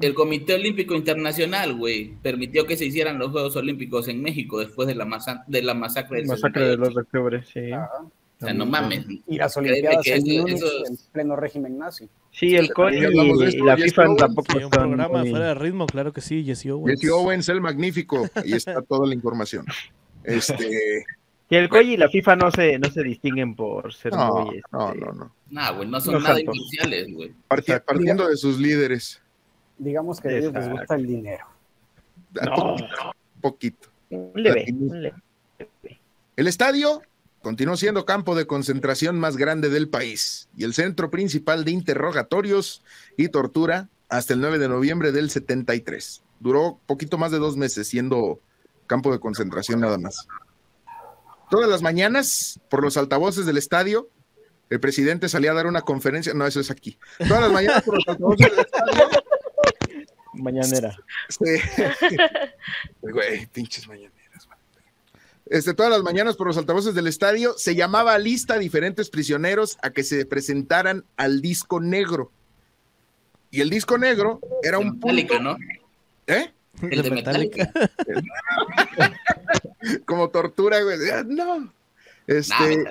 [0.00, 4.88] El Comité Olímpico Internacional, güey, permitió que se hicieran los Juegos Olímpicos en México después
[4.88, 7.70] de la, masa de la masacre del Masacre de los octubre, sí.
[8.40, 9.06] O sea, no mames.
[9.26, 10.58] Y las Olimpiadas en, en
[11.12, 12.08] pleno régimen nazi.
[12.30, 16.44] Sí, el COI y, la FIFA tampoco un programa fuera de ritmo, claro que sí,
[16.44, 17.00] Jesse Owens.
[17.00, 18.28] Jesse Owens, el magnífico.
[18.34, 19.64] Ahí está toda la información.
[20.24, 21.04] Este...
[21.50, 24.62] Y el COI y la FIFA no se, no se distinguen por ser no, muy...
[24.72, 25.32] No, este, no, no.
[25.50, 27.32] Nah, güey, no son nada imparciales, güey.
[27.46, 29.22] partiendo de sus líderes.
[29.76, 31.44] Digamos que a ellos les gusta el dinero.
[32.32, 32.76] No.
[32.76, 33.88] Un poquito.
[34.08, 35.22] Un leve, un leve.
[36.34, 37.02] El estadio
[37.44, 42.82] continuó siendo campo de concentración más grande del país y el centro principal de interrogatorios
[43.18, 46.22] y tortura hasta el 9 de noviembre del 73.
[46.40, 48.40] Duró poquito más de dos meses siendo
[48.86, 50.26] campo de concentración nada más.
[51.50, 54.08] Todas las mañanas, por los altavoces del estadio,
[54.70, 56.32] el presidente salía a dar una conferencia.
[56.32, 56.98] No, eso es aquí.
[57.28, 59.22] Todas las mañanas por los altavoces del estadio.
[60.32, 60.96] Mañanera.
[61.28, 61.60] Sí.
[63.02, 64.23] Güey, pinches mañaneras.
[65.46, 69.76] Este, todas las mañanas por los altavoces del estadio se llamaba lista a diferentes prisioneros
[69.82, 72.30] a que se presentaran al disco negro.
[73.50, 75.38] Y el disco negro era un punto...
[75.38, 75.56] ¿no?
[76.26, 76.50] ¿Eh?
[76.82, 77.70] El de Metallica.
[80.06, 80.98] Como tortura, güey.
[81.26, 81.72] No.
[82.26, 82.84] Este,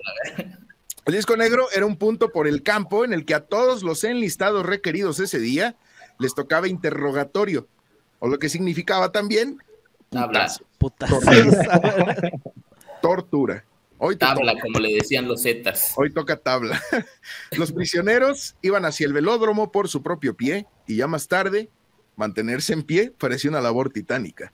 [1.06, 4.04] el disco negro era un punto por el campo en el que a todos los
[4.04, 5.76] enlistados requeridos ese día
[6.20, 7.68] les tocaba interrogatorio,
[8.20, 9.58] o lo que significaba también
[13.02, 13.65] Tortura.
[14.06, 15.93] Hoy tabla, como le decían los Zetas.
[15.95, 16.82] Hoy toca tabla.
[17.58, 21.69] Los prisioneros iban hacia el velódromo por su propio pie y ya más tarde
[22.17, 24.52] mantenerse en pie parecía una labor titánica.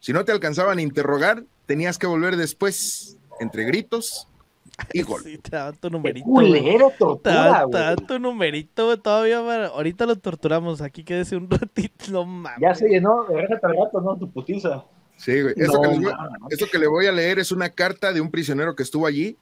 [0.00, 4.26] Si no te alcanzaban a interrogar, tenías que volver después entre gritos
[4.92, 5.32] y golpes.
[5.32, 6.26] Sí, te daban tu numerito.
[6.26, 9.66] Culero, tortura, Te daban tu numerito, todavía.
[9.66, 10.80] Ahorita lo torturamos.
[10.80, 12.60] Aquí quédese un ratito, no mames.
[12.60, 14.84] Ya se llenó, déjate al gato, no, tu putiza.
[15.18, 15.54] Sí, güey.
[15.56, 19.36] Eso, que le voy a leer es una carta de un prisionero que estuvo allí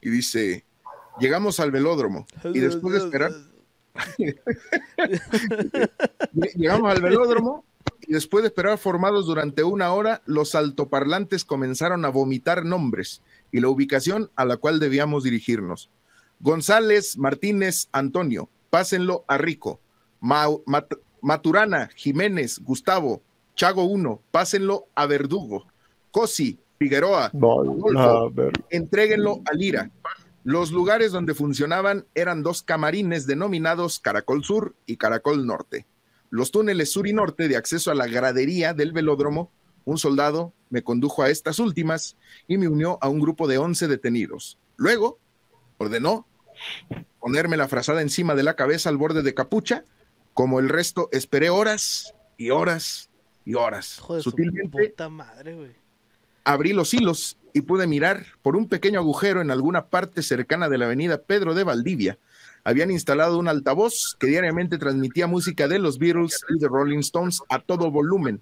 [0.00, 0.64] y dice:
[1.18, 3.32] Llegamos al velódromo y después de esperar.
[6.56, 7.64] Llegamos al velódromo
[8.02, 13.60] y después de esperar formados durante una hora, los altoparlantes comenzaron a vomitar nombres y
[13.60, 15.90] la ubicación a la cual debíamos dirigirnos.
[16.40, 19.80] González, Martínez, Antonio, pásenlo a Rico.
[21.20, 23.22] Maturana, Jiménez, Gustavo,
[23.60, 25.66] Chago 1, pásenlo a Verdugo.
[26.12, 27.30] Cosi, Figueroa,
[28.70, 29.90] entréguenlo a Lira.
[30.44, 35.86] Los lugares donde funcionaban eran dos camarines denominados Caracol Sur y Caracol Norte.
[36.30, 39.52] Los túneles sur y norte de acceso a la gradería del velódromo,
[39.84, 42.16] un soldado me condujo a estas últimas
[42.48, 44.56] y me unió a un grupo de 11 detenidos.
[44.78, 45.18] Luego
[45.76, 46.26] ordenó
[47.18, 49.84] ponerme la frazada encima de la cabeza al borde de capucha.
[50.32, 53.09] Como el resto, esperé horas y horas
[53.44, 54.00] y horas.
[54.20, 54.94] Sutilmente
[56.44, 60.78] abrí los hilos y pude mirar por un pequeño agujero en alguna parte cercana de
[60.78, 62.18] la avenida Pedro de Valdivia.
[62.62, 67.42] Habían instalado un altavoz que diariamente transmitía música de los Beatles y de Rolling Stones
[67.48, 68.38] a todo volumen,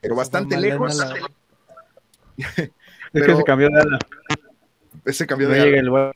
[0.00, 1.02] pero bastante lejos.
[3.12, 3.98] pero, se cambió de ala.
[5.04, 6.12] Ese cambió de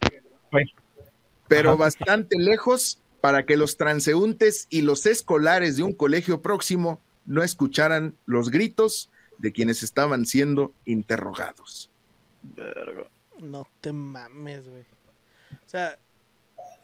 [1.48, 7.42] Pero bastante lejos para que los transeúntes y los escolares de un colegio próximo no
[7.44, 11.90] escucharan los gritos de quienes estaban siendo interrogados.
[13.38, 14.82] No te mames, güey.
[14.82, 15.96] O sea,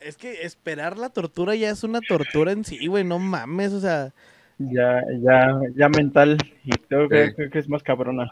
[0.00, 3.80] es que esperar la tortura ya es una tortura en sí, güey, no mames, o
[3.80, 4.12] sea.
[4.58, 8.30] Ya, ya, ya mental, y creo que, que es más cabrona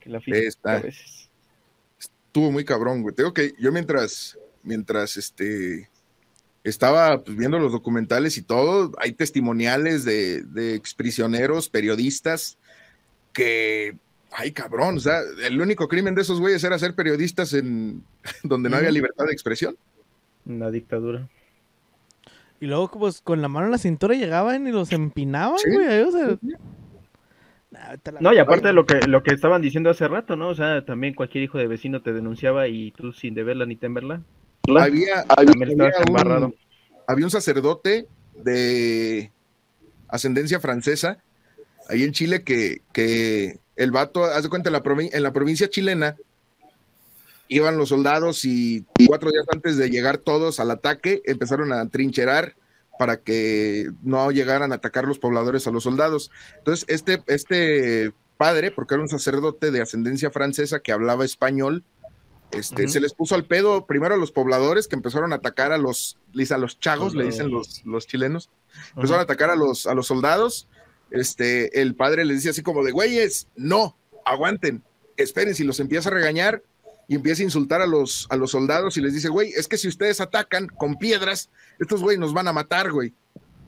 [0.00, 1.28] que la física a veces.
[1.98, 3.14] Estuvo muy cabrón, güey.
[3.14, 5.90] Tengo que, yo mientras, mientras este
[6.68, 12.58] estaba pues, viendo los documentales y todo, hay testimoniales de, de exprisioneros, periodistas,
[13.32, 13.96] que,
[14.32, 18.02] ay cabrón, o sea, el único crimen de esos güeyes era ser periodistas en
[18.42, 19.76] donde no había libertad de expresión.
[20.44, 21.28] Una dictadura.
[22.60, 26.00] Y luego, pues, con la mano en la cintura llegaban y los empinaban, güey.
[26.00, 26.38] O sea...
[28.20, 30.48] No, y aparte de lo que, lo que estaban diciendo hace rato, ¿no?
[30.48, 34.22] O sea, también cualquier hijo de vecino te denunciaba y tú sin deberla ni temerla,
[34.76, 39.32] había, había, un, sacerdote de
[40.08, 41.18] ascendencia francesa
[41.88, 45.70] ahí en Chile que, que el vato, haz de cuenta, en la, en la provincia
[45.70, 46.16] chilena
[47.48, 52.54] iban los soldados y cuatro días antes de llegar todos al ataque empezaron a trincherar
[52.98, 56.30] para que no llegaran a atacar los pobladores a los soldados.
[56.58, 61.84] Entonces, este, este padre, porque era un sacerdote de ascendencia francesa que hablaba español,
[62.50, 65.78] este, Se les puso al pedo primero a los pobladores que empezaron a atacar a
[65.78, 66.18] los,
[66.50, 68.50] a los chagos, le dicen los, los chilenos,
[68.96, 70.68] empezaron a atacar a los, a los soldados.
[71.10, 74.82] Este, el padre les dice así como de güeyes, no, aguanten,
[75.16, 76.62] esperen, si los empieza a regañar
[77.06, 79.78] y empieza a insultar a los, a los soldados y les dice, güey, es que
[79.78, 83.14] si ustedes atacan con piedras, estos güey nos van a matar, güey,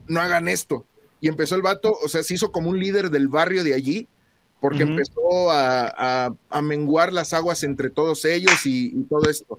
[0.07, 0.85] no hagan esto.
[1.19, 4.07] Y empezó el vato, o sea, se hizo como un líder del barrio de allí
[4.61, 9.57] porque empezó a, menguar las aguas entre todos ellos y, todo esto.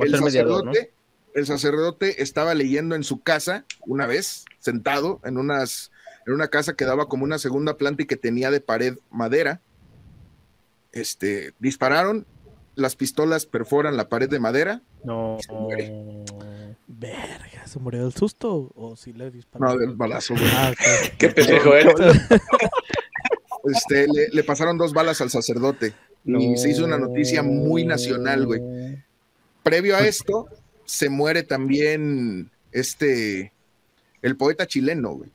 [0.00, 0.92] el, sacerdote,
[1.34, 5.90] el sacerdote estaba leyendo en su casa una vez, sentado en, unas,
[6.24, 9.60] en una casa que daba como una segunda planta y que tenía de pared madera.
[10.92, 12.24] Este, dispararon,
[12.76, 14.82] las pistolas perforan la pared de madera.
[15.02, 15.38] No.
[15.40, 15.92] Se muere.
[16.86, 19.66] Verga, ¿se murió del susto o si le disparó?
[19.66, 20.46] No, del balazo, güey.
[20.52, 20.72] Ah.
[21.18, 21.94] Qué pendejo eres.
[23.64, 25.92] Este, le, le pasaron dos balas al sacerdote.
[26.24, 28.60] Y se hizo una noticia muy nacional, güey.
[29.62, 30.46] Previo a esto,
[30.84, 33.52] se muere también este,
[34.22, 35.30] el poeta chileno, güey.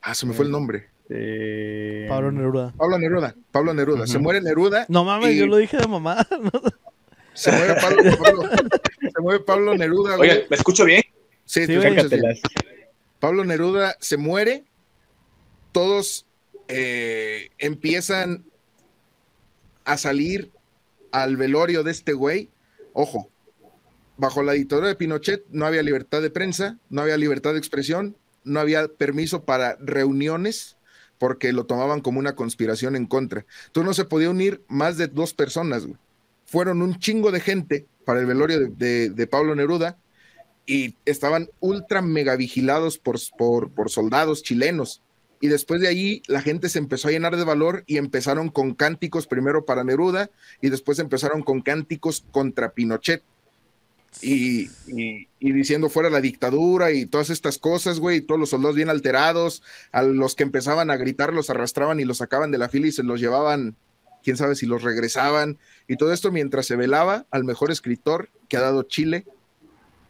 [0.00, 0.88] Ah, se me fue el nombre.
[1.08, 2.72] Eh, Pablo Neruda.
[2.76, 3.34] Pablo Neruda.
[3.50, 4.06] Pablo Neruda.
[4.06, 4.86] Se muere Neruda.
[4.88, 6.26] No mames, y yo lo dije de mamá.
[7.34, 8.50] Se muere Pablo, Pablo-
[9.00, 10.30] se muere Pablo Neruda, güey.
[10.30, 11.00] Oye, ¿me escucho bien?
[11.46, 12.08] Sí, Sí, te bien.
[13.20, 14.64] Pablo Neruda se muere,
[15.72, 16.26] todos
[16.68, 18.44] eh, empiezan
[19.84, 20.50] a salir
[21.10, 22.50] al velorio de este güey.
[22.92, 23.30] Ojo,
[24.16, 28.16] bajo la dictadura de Pinochet no había libertad de prensa, no había libertad de expresión,
[28.44, 30.76] no había permiso para reuniones
[31.18, 33.46] porque lo tomaban como una conspiración en contra.
[33.66, 35.86] Entonces no se podía unir más de dos personas.
[35.86, 35.98] güey.
[36.46, 39.96] Fueron un chingo de gente para el velorio de, de- Pablo Neruda
[40.66, 43.18] y estaban ultra mega vigilados por,
[43.70, 45.02] por soldados chilenos.
[45.42, 48.74] Y después de ahí la gente se empezó a llenar de valor y empezaron con
[48.74, 50.30] cánticos primero para Neruda
[50.62, 53.24] y después empezaron con cánticos contra Pinochet.
[54.20, 58.76] Y, y- diciendo fuera la dictadura y todas estas cosas, güey, y todos los soldados
[58.76, 62.68] bien alterados, a los que empezaban a gritar los arrastraban y los sacaban de la
[62.68, 63.74] fila y se los llevaban,
[64.22, 68.58] quién sabe si los regresaban, y todo esto mientras se velaba al mejor escritor que
[68.58, 69.24] ha dado Chile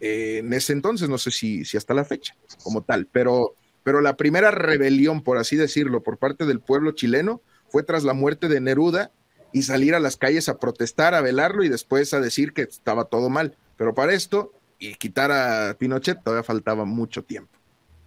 [0.00, 4.00] eh, en ese entonces, no sé si, si hasta la fecha como tal, pero, pero
[4.00, 8.48] la primera rebelión, por así decirlo, por parte del pueblo chileno fue tras la muerte
[8.48, 9.10] de Neruda
[9.52, 13.04] y salir a las calles a protestar, a velarlo y después a decir que estaba
[13.06, 13.56] todo mal.
[13.76, 17.52] Pero para esto y quitar a Pinochet todavía faltaba mucho tiempo.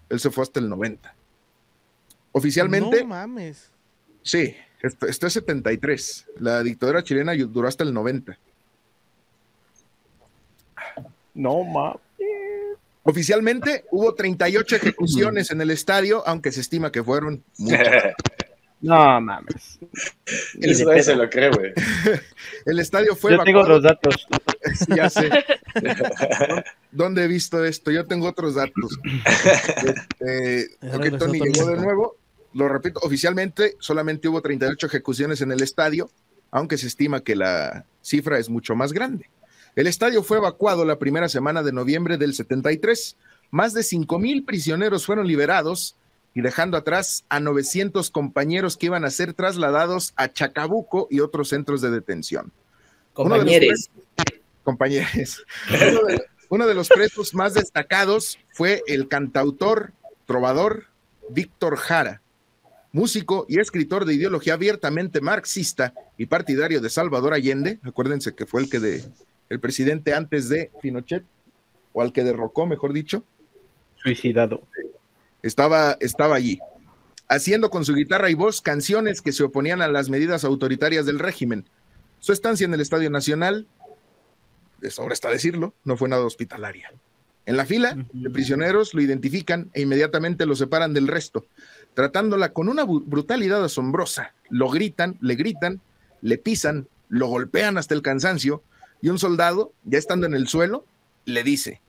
[0.09, 1.13] Él se fue hasta el 90.
[2.31, 3.71] Oficialmente, No mames.
[4.23, 6.25] sí, esto, esto es 73.
[6.39, 8.37] La dictadura chilena duró hasta el 90.
[11.33, 11.95] No, ma.
[13.07, 18.13] Oficialmente hubo 38 ejecuciones en el estadio, aunque se estima que fueron muchas.
[18.81, 19.79] No mames.
[20.55, 21.73] Ni Eso nadie se lo cree, güey.
[22.65, 24.27] El estadio fue Yo tengo los datos.
[24.95, 25.29] Ya sé.
[26.91, 27.89] ¿Dónde he visto esto?
[27.89, 28.99] Yo tengo otros datos.
[30.19, 31.39] Este, Tony Tony.
[31.39, 32.17] llegó de nuevo.
[32.53, 36.11] Lo repito, oficialmente solamente hubo 38 ejecuciones en el estadio,
[36.51, 39.29] aunque se estima que la cifra es mucho más grande.
[39.75, 43.17] El estadio fue evacuado la primera semana de noviembre del 73.
[43.51, 45.97] Más de 5 mil prisioneros fueron liberados
[46.33, 51.49] y dejando atrás a 900 compañeros que iban a ser trasladados a Chacabuco y otros
[51.49, 53.89] centros de detención de Compañeros.
[54.63, 55.45] compañeros.
[55.69, 59.91] Uno de, uno de los presos más destacados fue el cantautor,
[60.25, 60.85] trovador
[61.29, 62.21] Víctor Jara,
[62.91, 67.79] músico y escritor de ideología abiertamente marxista y partidario de Salvador Allende.
[67.83, 69.03] Acuérdense que fue el que de
[69.49, 71.23] el presidente antes de Pinochet,
[71.93, 73.23] o al que derrocó, mejor dicho,
[73.95, 74.61] Suicidado.
[75.41, 76.59] estaba, estaba allí,
[77.27, 81.19] haciendo con su guitarra y voz canciones que se oponían a las medidas autoritarias del
[81.19, 81.65] régimen.
[82.19, 83.67] Su estancia en el Estadio Nacional,
[84.79, 86.91] de sobra está decirlo, no fue nada hospitalaria.
[87.45, 91.45] En la fila de prisioneros lo identifican e inmediatamente lo separan del resto,
[91.93, 94.33] tratándola con una brutalidad asombrosa.
[94.49, 95.79] Lo gritan, le gritan,
[96.21, 98.63] le pisan, lo golpean hasta el cansancio
[99.01, 100.85] y un soldado, ya estando en el suelo,
[101.25, 101.81] le dice,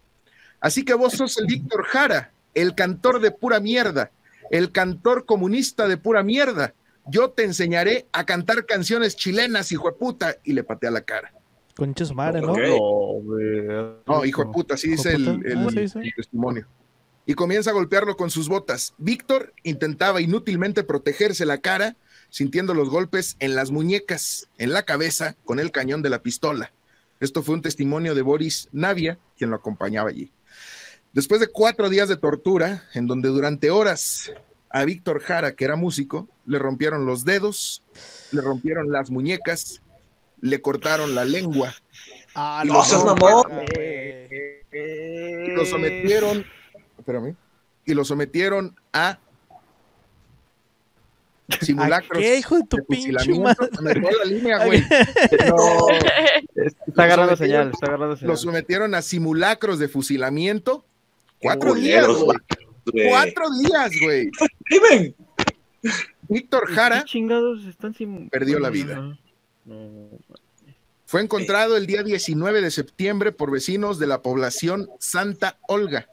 [0.61, 4.11] así que vos sos el Víctor Jara, el cantor de pura mierda,
[4.51, 6.75] el cantor comunista de pura mierda.
[7.09, 11.33] Yo te enseñaré a cantar canciones chilenas, hijo de puta, y le patea la cara.
[11.77, 12.55] Concha su madre, ¿no?
[14.07, 15.99] No, hijo de puta, así ¿Hijo dice el, el- Ah, sí, sí.
[16.01, 16.67] el testimonio.
[17.27, 18.95] Y comienza a golpearlo con sus botas.
[18.99, 21.97] Víctor intentaba inútilmente protegerse la cara,
[22.31, 26.73] sintiendo los golpes en las muñecas, en la cabeza, con el cañón de la pistola.
[27.21, 30.33] Esto fue un testimonio de Boris Navia, quien lo acompañaba allí.
[31.13, 34.33] Después de cuatro días de tortura, en donde durante horas
[34.69, 37.83] a Víctor Jara, que era músico, le rompieron los dedos,
[38.33, 39.81] le rompieron las muñecas,
[40.41, 41.75] le cortaron la lengua,
[42.39, 43.45] Ah, Y no, lo seas mamón.
[43.49, 44.29] güey.
[44.71, 46.45] y lo sometieron,
[46.99, 47.35] espérame,
[47.87, 49.19] y lo sometieron a
[51.61, 52.19] simulacros.
[52.19, 53.69] ¿A qué, hijo de tu de pinche fusilamiento.
[53.83, 54.01] madre?
[54.01, 54.83] Me la línea, güey.
[55.49, 55.89] No,
[56.85, 58.37] está agarrando Lo sometieron- señal, está agarrando Lo señal.
[58.39, 60.85] sometieron a simulacros de fusilamiento.
[61.41, 62.39] Cuatro días, güey.
[63.09, 64.31] Cuatro días, güey.
[66.29, 68.29] Víctor Jara ¿Qué chingados están sin...
[68.31, 69.17] Perdió la vida.
[69.65, 70.09] No,
[71.05, 76.09] fue encontrado el día 19 de septiembre por vecinos de la población Santa Olga,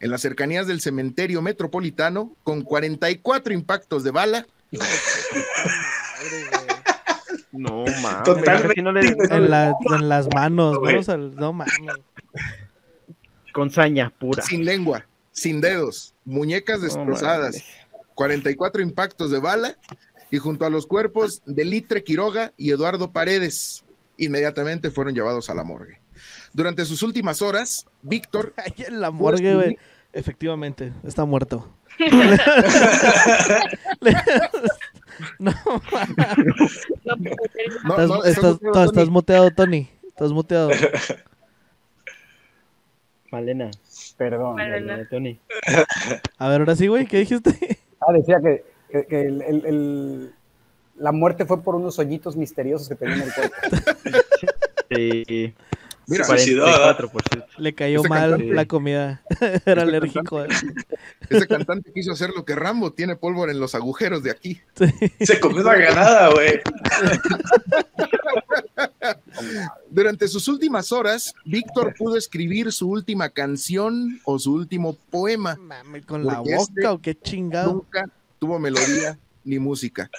[0.00, 4.46] en las cercanías del cementerio metropolitano, con 44 impactos de bala
[7.52, 8.22] No mames.
[8.24, 8.82] Totalmente.
[8.82, 9.00] No le...
[9.08, 11.16] en, la, en, las manos, ¿no?
[11.30, 11.74] no mames.
[13.52, 14.42] Con saña pura.
[14.42, 17.64] Sin lengua, sin dedos, muñecas destrozadas,
[18.14, 19.76] 44 impactos de bala
[20.30, 23.84] y junto a los cuerpos de Litre Quiroga y Eduardo Paredes,
[24.18, 26.00] inmediatamente fueron llevados a la morgue.
[26.52, 28.54] Durante sus últimas horas, Víctor...
[28.76, 29.78] en la morgue, güey.
[30.12, 31.68] Efectivamente, está muerto.
[35.38, 35.52] No,
[38.06, 39.88] no, estás, estás, muteado, Tony.
[40.08, 40.70] Estás muteado.
[43.30, 43.70] Malena.
[44.16, 44.56] Perdón.
[45.10, 45.40] Tony.
[46.38, 47.78] A ver, ahora sí, güey, ¿qué dijiste?
[48.00, 48.64] Ah, decía que,
[49.06, 50.32] que, el, el,
[50.96, 53.56] la muerte fue por unos hoyitos misteriosos que tenía en el cuerpo.
[54.90, 55.54] Sí.
[56.08, 57.10] Mira, 44,
[57.58, 59.22] Le cayó este mal la comida.
[59.66, 60.42] Era alérgico.
[61.28, 64.58] Ese cantante quiso hacer lo que Rambo tiene pólvora en los agujeros de aquí.
[65.20, 66.60] Se comió la ganada, güey.
[69.90, 75.58] Durante sus últimas horas, Víctor pudo escribir su última canción o su último poema.
[76.06, 77.74] ¿Con la boca este o qué chingado?
[77.74, 80.10] Nunca tuvo melodía ni música.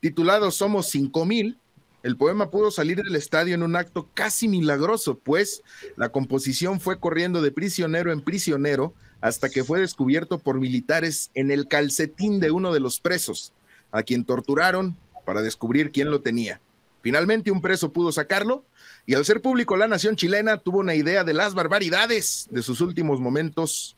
[0.00, 1.56] Titulado Somos 5000,
[2.02, 5.62] el poema pudo salir del estadio en un acto casi milagroso, pues
[5.96, 11.50] la composición fue corriendo de prisionero en prisionero hasta que fue descubierto por militares en
[11.50, 13.52] el calcetín de uno de los presos,
[13.90, 16.60] a quien torturaron para descubrir quién lo tenía.
[17.02, 18.64] Finalmente un preso pudo sacarlo
[19.06, 22.80] y al ser público la nación chilena tuvo una idea de las barbaridades de sus
[22.80, 23.96] últimos momentos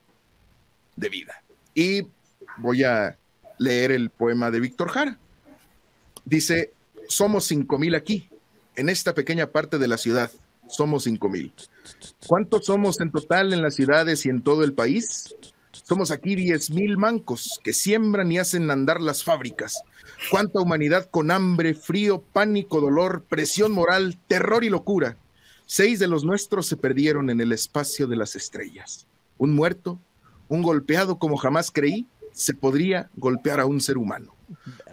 [0.97, 1.43] de vida.
[1.75, 2.07] Y
[2.57, 3.19] voy a
[3.59, 5.19] leer el poema de Víctor Jara.
[6.25, 6.73] Dice,
[7.11, 8.29] somos cinco mil aquí,
[8.77, 10.31] en esta pequeña parte de la ciudad.
[10.69, 11.53] Somos cinco mil.
[12.27, 15.35] ¿Cuántos somos en total en las ciudades y en todo el país?
[15.73, 19.83] Somos aquí diez mil mancos que siembran y hacen andar las fábricas.
[20.31, 25.17] Cuánta humanidad con hambre, frío, pánico, dolor, presión moral, terror y locura.
[25.67, 29.07] Seis de los nuestros se perdieron en el espacio de las estrellas.
[29.39, 29.99] Un muerto,
[30.49, 34.35] un golpeado como jamás creí, se podría golpear a un ser humano.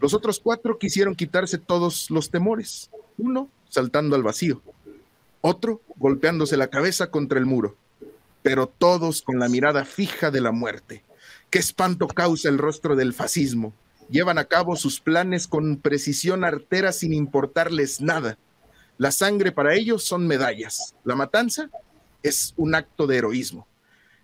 [0.01, 2.89] Los otros cuatro quisieron quitarse todos los temores.
[3.17, 4.61] Uno saltando al vacío,
[5.41, 7.75] otro golpeándose la cabeza contra el muro,
[8.43, 11.03] pero todos con la mirada fija de la muerte.
[11.49, 13.73] Qué espanto causa el rostro del fascismo.
[14.09, 18.37] Llevan a cabo sus planes con precisión artera sin importarles nada.
[18.97, 20.95] La sangre para ellos son medallas.
[21.03, 21.69] La matanza
[22.23, 23.67] es un acto de heroísmo.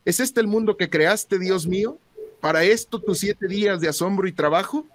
[0.06, 1.98] ¿Es este el mundo que creaste, Dios mío?
[2.42, 4.86] ¿Para esto tus siete días de asombro y trabajo?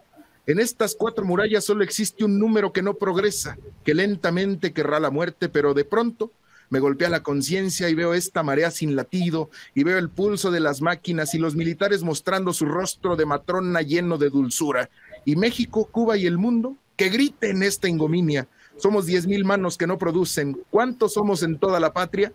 [0.49, 5.11] En estas cuatro murallas solo existe un número que no progresa, que lentamente querrá la
[5.11, 6.33] muerte, pero de pronto
[6.71, 10.61] me golpea la conciencia y veo esta marea sin latido y veo el pulso de
[10.61, 14.89] las máquinas y los militares mostrando su rostro de matrona lleno de dulzura.
[15.27, 18.49] Y México, Cuba y el mundo, que griten esta ingominia.
[18.79, 20.59] Somos diez mil manos que no producen.
[20.71, 22.33] ¿Cuántos somos en toda la patria?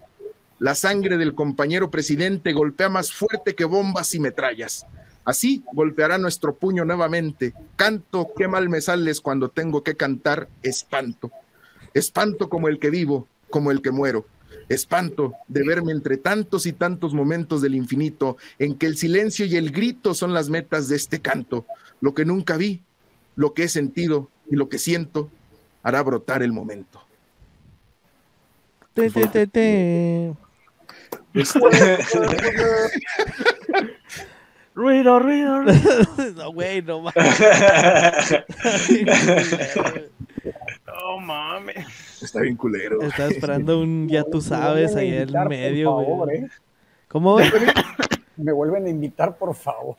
[0.59, 4.85] La sangre del compañero presidente golpea más fuerte que bombas y metrallas.
[5.25, 7.53] Así golpeará nuestro puño nuevamente.
[7.75, 11.31] Canto, qué mal me sales cuando tengo que cantar espanto.
[11.93, 14.25] Espanto como el que vivo, como el que muero.
[14.69, 19.55] Espanto de verme entre tantos y tantos momentos del infinito en que el silencio y
[19.55, 21.65] el grito son las metas de este canto.
[22.01, 22.81] Lo que nunca vi,
[23.35, 25.29] lo que he sentido y lo que siento
[25.83, 27.01] hará brotar el momento.
[28.93, 30.35] Te, te, te,
[34.75, 35.63] Ruido, ruido,
[36.35, 37.15] no, güey, no mames.
[40.87, 42.23] no mames.
[42.23, 43.01] Está bien culero.
[43.01, 46.37] Estaba esperando un ya tú sabes ahí en el medio, güey.
[46.37, 46.47] ¿eh?
[47.07, 47.37] ¿Cómo?
[48.35, 49.95] Me vuelven a invitar, por favor.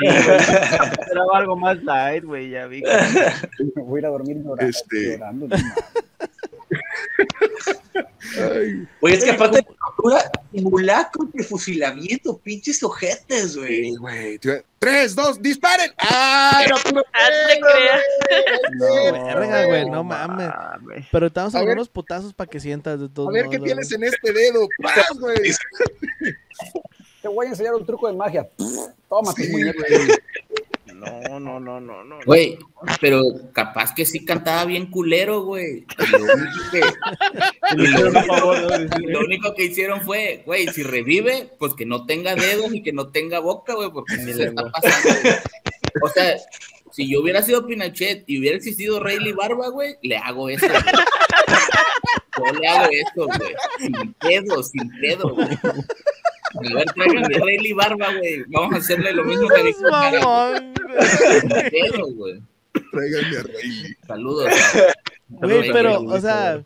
[0.00, 2.82] Esperaba algo más light, güey, ya vi.
[3.74, 4.70] Me voy a ir a dormir llorando.
[4.70, 5.18] Este...
[5.18, 5.48] llorando
[9.00, 13.94] Oye, es que aparte de tortura, simulacro de fusilamiento, pinches ojetes, güey.
[13.96, 14.38] güey.
[14.78, 15.92] Tres, dos, disparen.
[15.98, 16.64] ¡Ah!
[16.68, 18.02] No, no te creas.
[18.74, 20.50] No, verga, güey, no mames.
[21.10, 23.28] Pero estamos a unos putazos para que sientas de todo.
[23.28, 24.68] A ver qué tienes en este dedo.
[24.82, 25.52] ¡Paz, güey!
[27.20, 28.48] Te voy a enseñar un truco de magia.
[29.08, 29.72] Toma, sí, no,
[31.42, 32.18] no, no, no, no.
[32.24, 32.58] Güey,
[33.00, 33.22] pero
[33.52, 35.84] capaz que sí cantaba bien culero, güey.
[37.76, 42.92] Lo único que, hicieron fue, güey, si revive, pues que no tenga dedos y que
[42.92, 45.10] no tenga boca, güey, porque se le está pasando.
[46.02, 46.36] O sea,
[46.92, 50.66] si yo hubiera sido Pinochet y hubiera existido Rayleigh Barba, güey, le hago eso.
[52.38, 53.54] Yo le hago eso, güey.
[53.78, 55.48] Sin pedo, sin pedo, güey.
[56.54, 58.44] A ver, tráiganme Rayleigh Barba, güey.
[58.48, 59.80] Vamos a hacerle lo mismo que dijo.
[62.14, 62.42] güey.
[62.90, 63.96] Tráiganme a Rayleigh.
[64.06, 64.52] Saludos.
[65.28, 66.62] Güey, pero, o sea,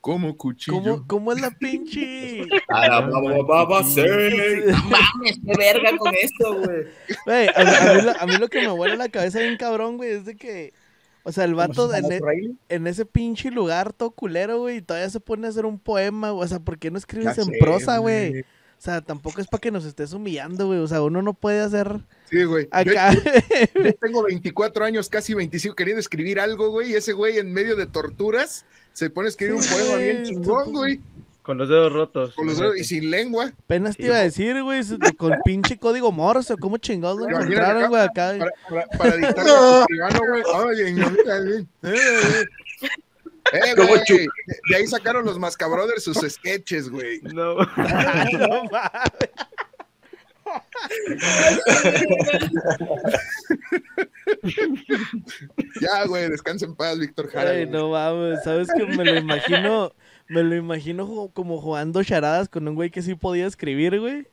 [0.00, 0.78] Como cuchillo.
[0.82, 2.42] ¿cómo, ¿cómo es la pinche?
[2.70, 4.02] Va, sí.
[4.02, 6.84] No mames, qué verga con esto, güey.
[7.24, 9.96] Güey, a, mí- a lo, a mí lo que me vuela la cabeza bien cabrón,
[9.96, 10.72] güey, es de que,
[11.22, 15.20] o sea, el vato en, en ese pinche lugar todo culero, güey, y todavía se
[15.20, 17.58] pone a hacer un poema, güey, o sea, ¿por qué no escribes Ya en sé,
[17.58, 18.44] prosa, güey?
[18.84, 21.60] O sea, tampoco es para que nos estés humillando, güey, o sea, uno no puede
[21.62, 22.68] hacer Sí, güey.
[22.70, 23.14] Acá.
[23.74, 27.76] Yo tengo 24 años, casi 25, queriendo escribir algo, güey, y ese güey en medio
[27.76, 31.00] de torturas se pone a escribir un Sí, poema bien chingón, güey,
[31.40, 32.34] Con los dedos rotos.
[32.34, 33.54] con los dedos y sin lengua.
[33.58, 34.82] Apenas te iba a decir, güey,
[35.16, 38.34] con pinche código Morse, ¿cómo chingados lo encontraron, güey, acá?
[38.68, 40.42] Para, para, para tu escribano, güey.
[40.86, 41.66] Ay, ñamita, güey.
[43.52, 44.26] Eh, güey, de
[44.70, 47.20] de ahí sacaron los Mascabrothers sus sketches, güey.
[47.22, 47.56] No.
[48.38, 49.30] No mames.
[55.80, 57.50] Ya, güey, descansa en paz, Víctor Jara.
[57.50, 59.92] Ay, no mames, ¿sabes que Me lo imagino,
[60.28, 64.26] me lo imagino como jugando charadas con un güey que sí podía escribir, güey.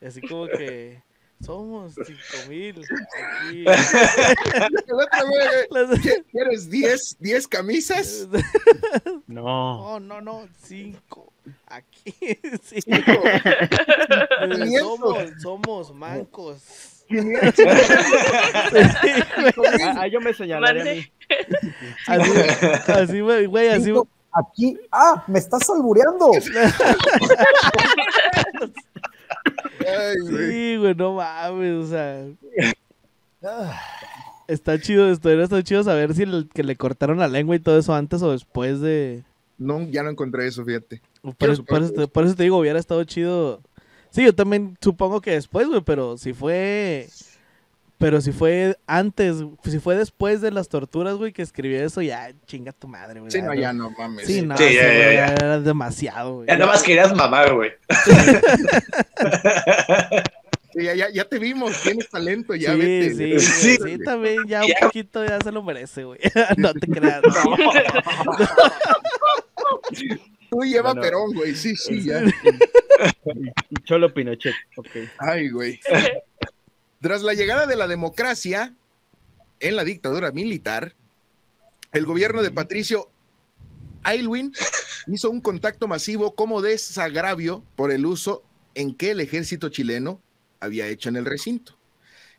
[0.00, 1.02] Así como que
[1.44, 2.82] somos cinco mil.
[2.84, 3.64] aquí.
[3.64, 8.26] El otro, güey, Las- ¿qué- ¿Quieres 10, 10 camisas?
[9.26, 9.98] No.
[9.98, 11.32] No, no, no, cinco.
[11.66, 12.14] Aquí,
[12.64, 12.80] sí.
[12.82, 13.12] Cinco.
[13.24, 16.62] Eh, Somos, somos mancos.
[17.08, 17.54] 500.
[17.56, 17.62] Sí,
[19.56, 19.82] güey.
[19.82, 21.00] Ah, yo me señalaré a Mande.
[21.00, 21.12] mí.
[22.06, 22.30] Así,
[22.92, 23.92] así, güey, así.
[24.32, 26.30] Aquí, ah, me estás albureando.
[29.96, 30.50] Ay, güey.
[30.50, 32.26] Sí, güey, no mames, o sea.
[34.46, 37.78] Está chido, esto está chido saber si el, que le cortaron la lengua y todo
[37.78, 39.22] eso antes o después de.
[39.58, 41.02] No, ya no encontré eso, fíjate.
[41.22, 41.34] Por,
[41.64, 43.60] por eso, te, por eso te digo, hubiera estado chido.
[44.10, 47.08] Sí, yo también supongo que después, güey, pero si fue.
[47.98, 52.30] Pero si fue antes, si fue después de las torturas, güey, que escribió eso, ya
[52.46, 53.32] chinga tu madre, güey.
[53.32, 54.24] Sí, no, ya no mames.
[54.24, 55.26] Sí, no, Sí, sí, ya, ya, güey, ya.
[55.34, 56.46] era demasiado, güey.
[56.48, 57.72] Ya nada más querías mamar, güey.
[60.74, 63.14] Sí, ya, ya, ya te vimos, tienes talento, ya sí, vete.
[63.14, 63.42] sí, sí,
[63.76, 63.76] Sí.
[63.82, 66.20] sí, también ya un poquito ya se lo merece, güey.
[66.58, 67.22] no te creas.
[70.50, 71.00] Tú lleva Bueno.
[71.02, 72.20] Perón, güey, sí, sí, ya.
[73.84, 74.54] Cholo Pinochet.
[74.76, 74.88] Ok.
[75.18, 75.80] Ay, güey.
[77.00, 78.74] Tras la llegada de la democracia
[79.60, 80.94] en la dictadura militar,
[81.92, 83.10] el gobierno de Patricio
[84.02, 84.52] Aylwin
[85.06, 88.42] hizo un contacto masivo como desagravio por el uso
[88.74, 90.20] en que el ejército chileno
[90.60, 91.78] había hecho en el recinto.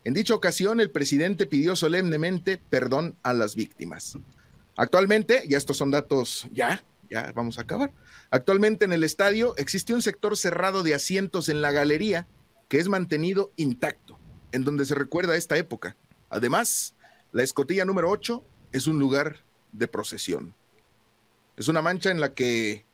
[0.04, 4.18] En dicha ocasión, el presidente pidió solemnemente perdón a las víctimas.
[4.76, 7.92] Actualmente, y estos son datos ya, ya vamos a acabar.
[8.30, 12.26] Actualmente en el estadio existe un sector cerrado de asientos en la galería
[12.68, 14.09] que es mantenido intacto,
[14.52, 15.96] en donde se recuerda esta época.
[16.28, 16.94] Además,
[17.32, 19.36] la escotilla número 8 es un lugar
[19.72, 20.54] de procesión.
[21.56, 22.84] Es una mancha en la que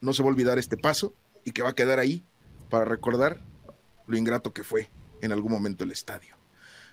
[0.00, 1.14] no se va a olvidar este paso
[1.44, 2.24] y que va a quedar ahí
[2.70, 3.40] para recordar
[4.06, 6.36] lo ingrato que fue en algún momento el estadio.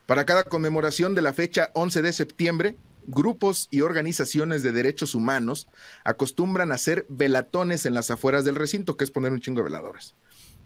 [0.06, 5.68] Para cada conmemoración de la fecha 11 de septiembre, grupos y organizaciones de derechos humanos
[6.04, 9.66] acostumbran a hacer velatones en las afueras del recinto, que es poner un chingo de
[9.66, 10.16] veladoras.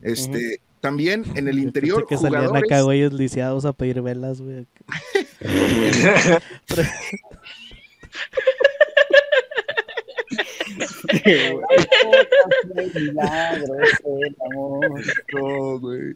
[0.02, 2.72] Este, También en el interior, que salían jugadores...
[2.72, 4.68] acá, güeyes lisiados a pedir velas, güey.
[15.34, 16.14] No, güey.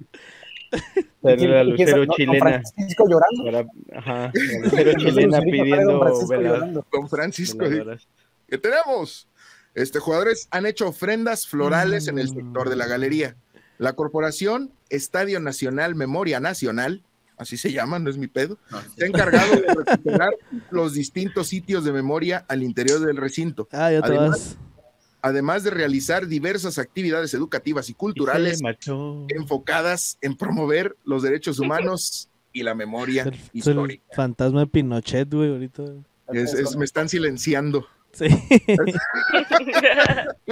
[1.21, 2.39] Salió la ¿Quién- quién- lucero chilena.
[2.39, 3.43] Francisco llorando.
[3.43, 6.85] Para- ajá, la lucero chilena Don pidiendo Francisco llorando.
[6.91, 8.07] Don Francisco, veladoras.
[8.47, 9.27] ¿qué tenemos?
[9.73, 13.35] Este, jugadores han hecho ofrendas florales en el sector de la galería.
[13.81, 17.01] La corporación Estadio Nacional Memoria Nacional,
[17.37, 18.59] así se llama, no es mi pedo,
[18.95, 20.33] se ha encargado de recuperar
[20.69, 24.57] los distintos sitios de memoria al interior del recinto, Ah, ya te Además, vas.
[25.23, 28.61] además de realizar diversas actividades educativas y culturales
[29.29, 34.03] enfocadas en promover los derechos humanos y la memoria Es el, es el histórica.
[34.13, 35.83] fantasma de Pinochet, güey, ahorita.
[36.33, 37.87] Es- es- me están silenciando.
[38.13, 38.27] Sí.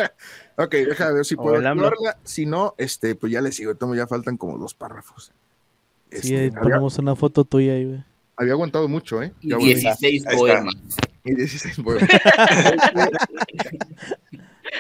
[0.62, 2.18] Ok, déjame ver si puedo actuarla.
[2.24, 3.76] Si no, este, pues ya le sigo.
[3.76, 5.32] Tomo, ya faltan como dos párrafos.
[6.12, 8.03] Sí, Este, ahí había, ponemos una foto tuya ahí, güey.
[8.36, 9.32] había aguantado mucho, ¿eh?
[9.41, 9.74] Y Ya volví.
[9.76, 10.32] 16 Ahí está.
[10.38, 10.76] poemas.
[11.24, 12.10] Y 16 poemas.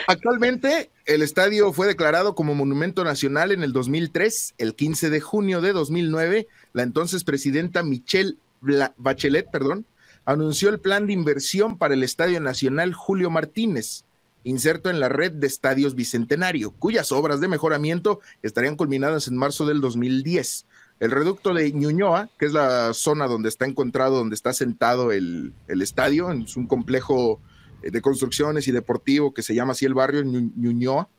[0.07, 4.55] Actualmente, el estadio fue declarado como Monumento Nacional en el 2003.
[4.57, 9.85] El 15 de junio de 2009, la entonces presidenta Michelle Bla- Bachelet, perdón,
[10.25, 14.03] anunció el plan de inversión para el Estadio Nacional Julio Martínez,
[14.43, 19.65] inserto en la red de estadios Bicentenario, cuyas obras de mejoramiento estarían culminadas en marzo
[19.65, 20.65] del 2010.
[20.99, 25.53] El reducto de Ñuñoa, que es la zona donde está encontrado, donde está sentado el,
[25.67, 27.39] estadio, es un complejo
[27.81, 31.09] eh, de construcciones y deportivo que se llama así el barrio, Ñuñoa,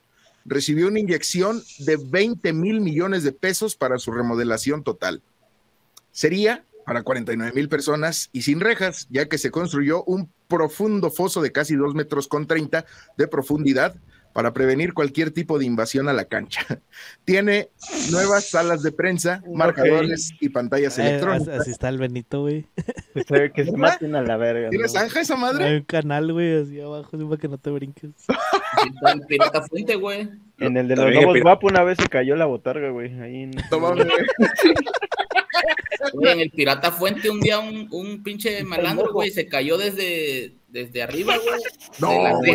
[0.45, 5.23] recibió una inyección de 20 mil millones de pesos para su remodelación total.
[6.13, 11.41] Sería para 49 mil personas y sin rejas, ya que se construyó un profundo foso
[11.41, 12.85] de casi 2 metros con 30
[13.17, 13.97] de profundidad
[14.33, 16.61] para prevenir cualquier tipo de invasión a la cancha.
[17.25, 17.71] Tiene
[18.11, 21.61] nuevas salas de prensa, marcadores y pantallas eh, electrónicas.
[21.61, 22.67] Así está el Benito, güey.
[23.55, 24.71] que se maten a la verga.
[24.71, 25.65] ¿Tienes zanja esa madre?
[25.65, 28.11] Hay un canal, güey, así abajo, para que no te brinques.
[29.15, 30.29] el pirata fuente, güey.
[30.59, 33.19] En el de los lobos guapo una vez se cayó la botarga, güey.
[33.21, 33.53] Ahí en...
[36.23, 41.03] en el Pirata Fuente un día un, un pinche malandro, güey, se cayó desde, desde
[41.03, 41.61] arriba, güey.
[41.99, 42.55] No, güey.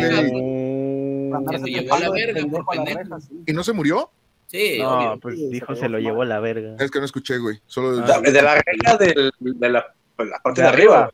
[1.60, 3.18] Se llevó a la verga por pendejo.
[3.46, 4.10] ¿Y no se murió?
[4.46, 6.76] Sí, no, pues dijo se lo llevó a la verga.
[6.78, 7.60] Es que no escuché, güey.
[7.66, 9.32] Solo de, de la reja de
[9.70, 9.84] la,
[10.14, 11.10] pues, la parte de, arriba.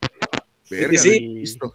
[0.70, 1.74] Verga, sí, listo.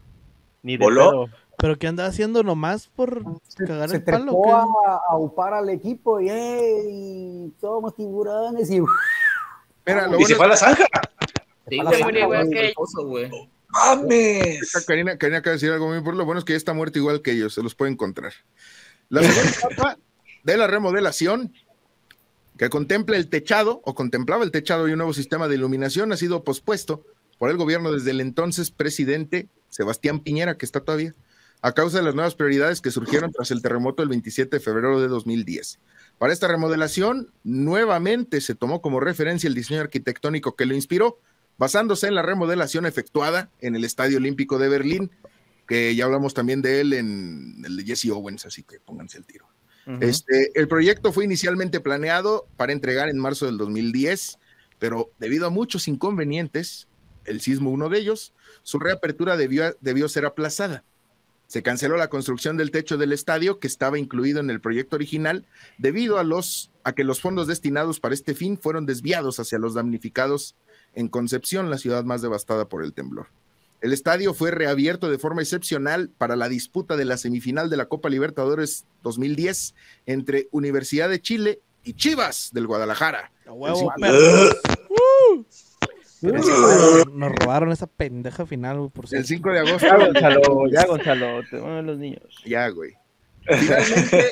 [0.62, 1.28] Ni de Voló.
[1.60, 3.24] ¿Pero qué anda haciendo nomás por
[3.66, 4.40] cagar el palo?
[4.44, 8.80] Se a, a upar al equipo y, hey, somos tiburones y...
[10.20, 10.86] y se fue a la zanja.
[11.70, 12.74] Sí, güey,
[13.04, 13.50] güey.
[13.70, 14.86] ¡Mames!
[14.88, 17.00] Karina, Karina acaba de decir algo muy por lo bueno es que ya está muerto
[17.00, 18.34] igual que ellos, se los puede encontrar.
[19.10, 19.98] La segunda etapa
[20.44, 21.54] de la remodelación,
[22.58, 26.18] que contempla el techado o contemplaba el techado y un nuevo sistema de iluminación, ha
[26.18, 27.06] sido pospuesto
[27.38, 31.14] por el gobierno desde el entonces presidente Sebastián Piñera, que está todavía,
[31.62, 35.02] a causa de las nuevas prioridades que surgieron tras el terremoto del 27 de febrero
[35.02, 35.80] de 2010.
[36.18, 41.20] Para esta remodelación, nuevamente se tomó como referencia el diseño arquitectónico que lo inspiró,
[41.58, 45.12] basándose en la remodelación efectuada en el Estadio Olímpico de Berlín,
[45.68, 49.26] que ya hablamos también de él en el de Jesse Owens, así que pónganse el
[49.26, 49.48] tiro.
[50.02, 54.40] este, el proyecto fue inicialmente planeado para entregar en marzo del 2010,
[54.80, 56.88] pero debido a muchos inconvenientes,
[57.26, 60.84] el sismo uno de ellos, su reapertura debió, debió ser aplazada.
[61.48, 65.46] Se canceló la construcción del techo del estadio que estaba incluido en el proyecto original
[65.78, 69.74] debido a, los, a que los fondos destinados para este fin fueron desviados hacia los
[69.74, 70.56] damnificados
[70.94, 73.28] en Concepción, la ciudad más devastada por el temblor.
[73.80, 77.86] El estadio fue reabierto de forma excepcional para la disputa de la semifinal de la
[77.86, 79.76] Copa Libertadores 2010
[80.08, 83.32] entre Universidad de Chile y Chivas del Guadalajara.
[86.22, 89.88] Nos robaron esa pendeja final, por El 5 de agosto.
[89.88, 92.24] Ya, Gonzalo, ya, Gonzalo, te van los niños.
[92.46, 92.94] Ya, güey.
[93.50, 94.30] Finalmente,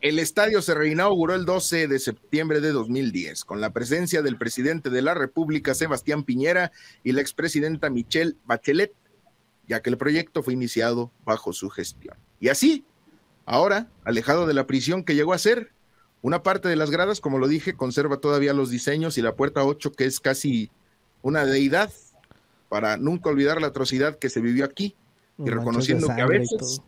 [0.00, 4.90] el estadio se reinauguró el 12 de septiembre de 2010 con la presencia del presidente
[4.90, 6.70] de la República, Sebastián Piñera,
[7.02, 8.92] y la expresidenta Michelle Bachelet,
[9.66, 12.16] ya que el proyecto fue iniciado bajo su gestión.
[12.38, 12.84] Y así,
[13.44, 15.72] ahora, alejado de la prisión que llegó a ser,
[16.22, 19.64] una parte de las gradas, como lo dije, conserva todavía los diseños y la puerta
[19.64, 20.70] 8, que es casi
[21.24, 21.90] una deidad
[22.68, 24.94] para nunca olvidar la atrocidad que se vivió aquí
[25.38, 26.82] y reconociendo que a veces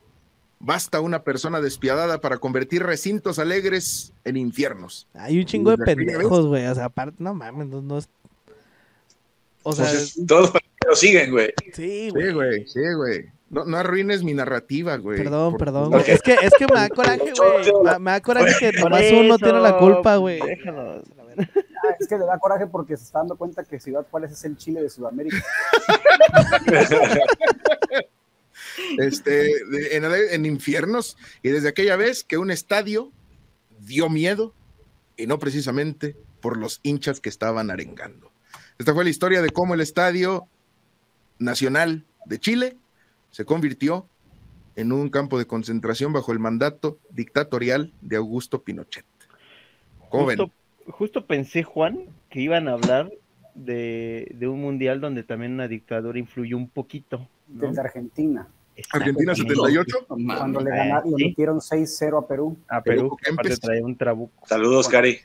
[0.58, 5.08] basta una persona despiadada para convertir recintos alegres en infiernos.
[5.14, 6.66] Hay un chingo de pendejos, güey.
[6.66, 8.08] O sea, aparte, no mames, no, es.
[9.62, 9.90] O sea,
[10.28, 10.52] todos
[10.86, 11.52] lo siguen, güey.
[11.72, 12.26] Sí, güey.
[12.26, 13.24] Sí, güey, sí, güey.
[13.48, 15.18] No, no, arruines mi narrativa, güey.
[15.18, 15.94] Perdón, perdón.
[16.06, 18.00] Es que, es que me da coraje, güey.
[18.00, 20.40] Me, da coraje que nomás uno tiene la culpa, güey.
[20.40, 21.02] Déjalo.
[21.38, 24.44] Ah, es que le da coraje porque se está dando cuenta que Ciudad Juárez es
[24.44, 25.36] el Chile de Sudamérica.
[28.98, 33.12] este, en, infiernos, y desde aquella vez que un estadio
[33.80, 34.54] dio miedo,
[35.16, 38.30] y no precisamente por los hinchas que estaban arengando.
[38.78, 40.48] Esta fue la historia de cómo el Estadio
[41.38, 42.76] Nacional de Chile
[43.30, 44.08] se convirtió
[44.76, 49.06] en un campo de concentración bajo el mandato dictatorial de Augusto Pinochet.
[50.10, 50.50] ¿Cómo justo
[51.26, 53.10] pensé, Juan, que iban a hablar
[53.54, 57.28] de, un mundial donde también una dictadura influyó un poquito.
[57.46, 58.48] Desde Argentina.
[58.92, 60.06] Argentina 78.
[60.06, 62.58] Cuando le ganaron, le metieron 6-0 a Perú.
[62.68, 64.46] A Perú, que traía un trabuco.
[64.46, 65.18] Saludos, Cari.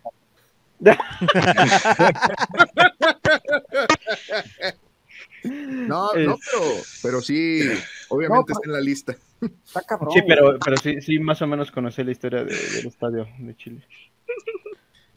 [5.44, 6.38] No, no, pero,
[7.02, 7.62] pero sí,
[8.10, 9.16] obviamente está en la lista.
[9.42, 10.12] Está cabrón.
[10.14, 13.82] Sí, pero, pero sí, sí, más o menos conocí la historia del estadio de Chile.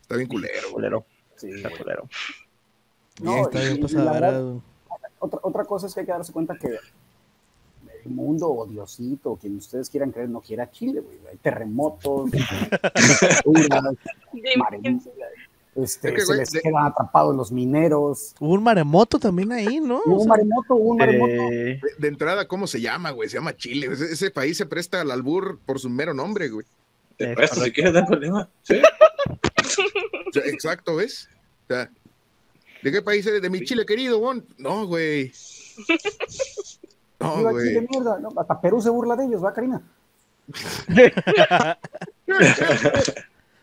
[0.04, 0.70] Está bien culero.
[0.70, 1.06] Culero.
[1.34, 2.06] Sí, está culero.
[3.22, 4.62] No, está bien pasado.
[5.18, 6.68] Otra, otra cosa es que hay que darse cuenta que
[8.04, 11.16] el mundo o Diosito, quien ustedes quieran creer, no quiera Chile, güey.
[11.30, 12.30] Hay terremotos,
[15.74, 18.34] este, se les quedan atrapados los mineros.
[18.38, 20.02] Hubo un maremoto también ahí, ¿no?
[20.04, 21.32] Hubo un maremoto, hubo un maremoto.
[21.32, 23.30] Eh, de, entrada, ¿cómo se llama, güey?
[23.30, 23.88] Se llama Chile.
[23.90, 26.66] Ese, país se presta al albur por su mero nombre, güey.
[27.16, 28.50] Te presto si quieres dar problema.
[28.62, 28.82] ¿Sí?
[30.44, 31.28] exacto, ¿ves?
[31.68, 33.40] ¿De qué país eres?
[33.42, 34.44] De mi Chile querido, Bon.
[34.58, 35.32] No, güey.
[37.20, 37.80] No, güey.
[38.20, 39.80] No, hasta Perú se burla de ellos, ¿va, Karina?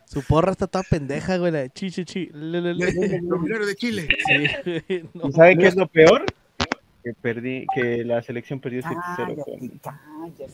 [0.05, 2.25] Su porra está toda pendeja, güey, la de chi, chi, chi.
[2.33, 4.07] de Chile.
[4.25, 4.47] Sí.
[5.23, 6.25] ¿Y sabe qué es lo peor?
[7.03, 9.81] Que perdí, que la selección perdió 7-0.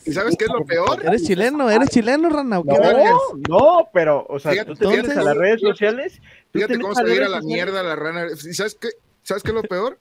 [0.06, 1.04] ¿Y sabes qué es lo peor?
[1.04, 2.62] Eres chileno, eres chileno, Rana.
[2.64, 3.18] No,
[3.48, 6.22] no, pero, o sea, tú te metes a las redes sociales.
[6.52, 8.28] Fíjate cómo se a ir a la mierda la rana.
[8.52, 8.88] ¿Sabes qué?
[9.22, 9.98] ¿Sabes qué es lo peor?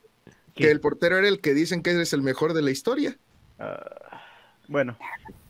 [0.55, 3.17] Que el portero era el que dicen que es el mejor de la historia.
[3.59, 3.63] Uh,
[4.67, 4.97] bueno,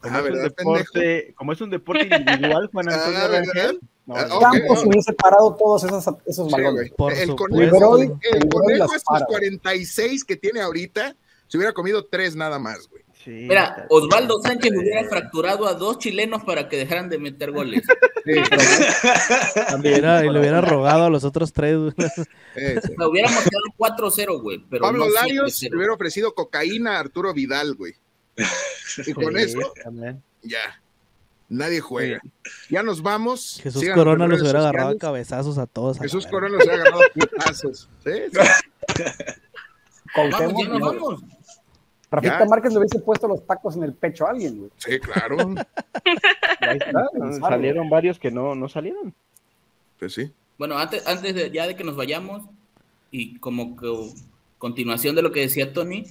[0.02, 3.80] como, es un deporte, como es un deporte individual, Juan Antonio ah, Rangel.
[4.08, 4.90] No, ah, okay, Campos no.
[4.90, 6.88] hubiese parado todos esos, esos balones.
[6.88, 11.16] Sí, el conejo, el, el conejo esos 46 que tiene ahorita,
[11.48, 13.04] se hubiera comido tres nada más, güey.
[13.24, 17.84] Sí, Mira, Osvaldo Sánchez hubiera fracturado a dos chilenos para que dejaran de meter goles.
[18.28, 18.34] Sí,
[19.70, 21.78] También era, y le hubiera rogado a los otros tres.
[21.98, 22.94] Sí, sí.
[23.10, 24.58] hubiéramos quedado 4-0, güey.
[24.58, 27.94] Pablo no Larios le hubiera ofrecido cocaína a Arturo Vidal, güey.
[29.06, 30.22] Y con eso, también.
[30.42, 30.82] ya.
[31.50, 32.20] Nadie juega.
[32.70, 33.60] Ya nos vamos.
[33.64, 35.98] Jesús Corona los hubiera agarrado a cabezazos a todos.
[36.00, 37.90] Jesús a Corona los hubiera agarrado a putazos.
[38.04, 38.12] ¿Sí?
[40.16, 41.24] vamos, ya nos vamos.
[42.10, 44.72] Rafita Márquez le hubiese puesto los tacos en el pecho a alguien, güey.
[44.78, 45.38] Sí, claro.
[46.62, 47.08] Ahí está,
[47.50, 49.14] salieron varios que no, no salieron.
[50.00, 50.32] Pues sí.
[50.58, 52.44] Bueno, antes, antes de, ya de que nos vayamos,
[53.12, 53.88] y como que
[54.58, 56.06] continuación de lo que decía Tony,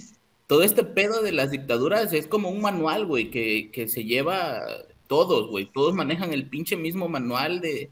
[0.47, 4.63] todo este pedo de las dictaduras es como un manual, güey, que, que se lleva
[5.07, 5.67] todos, güey.
[5.67, 7.89] Todos manejan el pinche mismo manual de.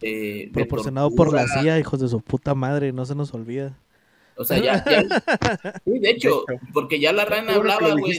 [0.00, 0.50] Eh.
[0.52, 3.78] Proporcionado por la CIA, hijos de su puta madre, no se nos olvida.
[4.36, 4.84] O sea, ya.
[5.84, 8.18] sí, de hecho, porque ya la rana hablaba, güey.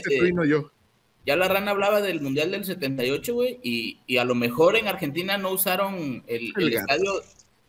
[1.26, 4.88] Ya la rana hablaba del Mundial del 78, güey, y, y a lo mejor en
[4.88, 7.22] Argentina no usaron el, el estadio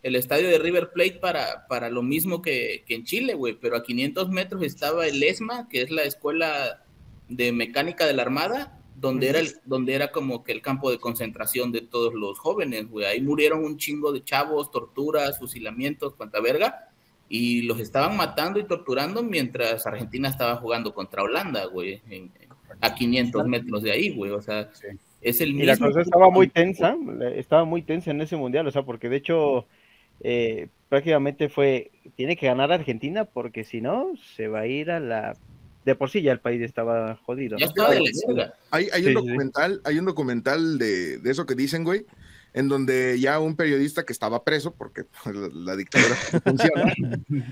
[0.05, 3.75] el estadio de River Plate para, para lo mismo que, que en Chile, güey, pero
[3.75, 6.83] a 500 metros estaba el ESMA, que es la escuela
[7.27, 10.99] de mecánica de la Armada, donde era, el, donde era como que el campo de
[10.99, 13.05] concentración de todos los jóvenes, güey.
[13.05, 16.89] Ahí murieron un chingo de chavos, torturas, fusilamientos, cuanta verga,
[17.27, 22.01] y los estaban matando y torturando mientras Argentina estaba jugando contra Holanda, güey,
[22.81, 24.31] a 500 metros de ahí, güey.
[24.31, 24.69] O sea,
[25.21, 25.63] es el mismo.
[25.63, 26.95] Y la cosa estaba muy tensa,
[27.35, 29.67] estaba muy tensa en ese mundial, o sea, porque de hecho.
[30.21, 35.01] Eh, prácticamente fue, tiene que ganar Argentina porque si no, se va a ir a
[35.01, 35.35] la
[35.85, 37.57] de por sí ya el país estaba jodido.
[38.71, 42.07] hay, hay, un documental, hay un documental de, de, eso que dicen, güey,
[42.53, 45.03] en donde ya un periodista que estaba preso, porque
[45.53, 46.93] la, dictadura funciona,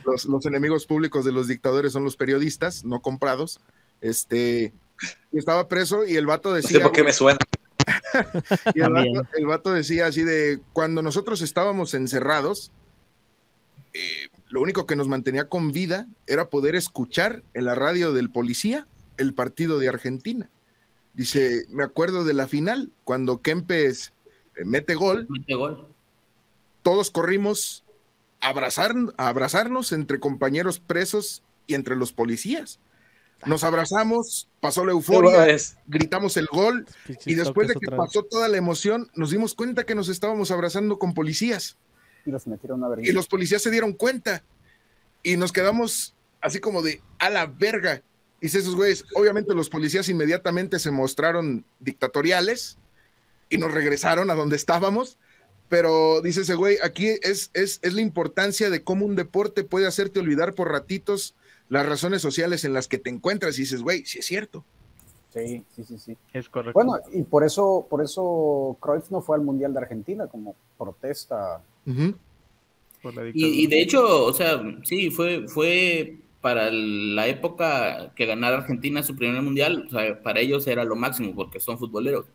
[0.03, 3.59] los, los, enemigos públicos de los dictadores son los periodistas, no comprados,
[4.01, 4.73] este,
[5.31, 6.79] estaba preso y el vato decía...
[6.79, 7.39] No sé por qué me suena.
[8.73, 12.71] y el vato, el vato, decía así de, cuando nosotros estábamos encerrados,
[13.93, 18.29] eh, lo único que nos mantenía con vida era poder escuchar en la radio del
[18.29, 18.85] policía
[19.17, 20.47] el partido de Argentina.
[21.15, 24.13] Dice, me acuerdo de la final, cuando Kempes
[24.55, 25.27] eh, mete gol,
[26.83, 27.83] todos corrimos
[28.41, 32.79] a, abrazar, a abrazarnos entre compañeros presos y entre los policías.
[33.47, 35.47] Nos abrazamos, pasó la euforia,
[35.87, 36.85] gritamos el gol
[37.25, 40.99] y después de que pasó toda la emoción, nos dimos cuenta que nos estábamos abrazando
[40.99, 41.75] con policías.
[43.09, 44.43] Y los policías se dieron cuenta.
[45.21, 48.03] Y nos quedamos así como de a la verga.
[48.41, 52.77] Y esos güeyes, obviamente los policías inmediatamente se mostraron dictatoriales
[53.49, 55.17] y nos regresaron a donde estábamos.
[55.69, 59.87] Pero dice ese güey, aquí es, es, es la importancia de cómo un deporte puede
[59.87, 61.35] hacerte olvidar por ratitos
[61.69, 63.57] las razones sociales en las que te encuentras.
[63.57, 64.65] Y dices, güey, sí es cierto.
[65.33, 66.17] Sí, sí, sí, sí.
[66.31, 66.73] Es correcto.
[66.73, 71.61] Bueno, y por eso, por eso Cruyff no fue al Mundial de Argentina como protesta
[73.33, 79.15] y, de hecho, o sea, sí, fue, fue para la época que ganara Argentina su
[79.15, 82.25] primer mundial, o sea, para ellos era lo máximo porque son futboleros.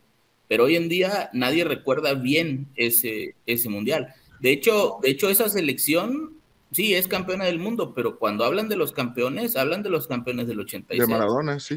[0.47, 4.15] Pero hoy en día nadie recuerda bien ese, ese mundial.
[4.41, 6.35] De hecho, de hecho, esa selección
[6.71, 10.47] sí es campeona del mundo, pero cuando hablan de los campeones, hablan de los campeones
[10.47, 11.01] del 86.
[11.01, 11.75] De Maradona, sí.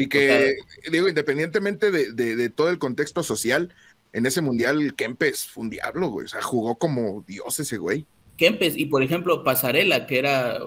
[0.00, 0.56] Y que,
[0.90, 3.74] digo, independientemente de, de, todo el contexto social,
[4.12, 6.24] en ese mundial Kempes fue un diablo, güey.
[6.24, 8.06] O sea, jugó como Dios ese güey.
[8.36, 10.58] Kempes y por ejemplo Pasarela, que era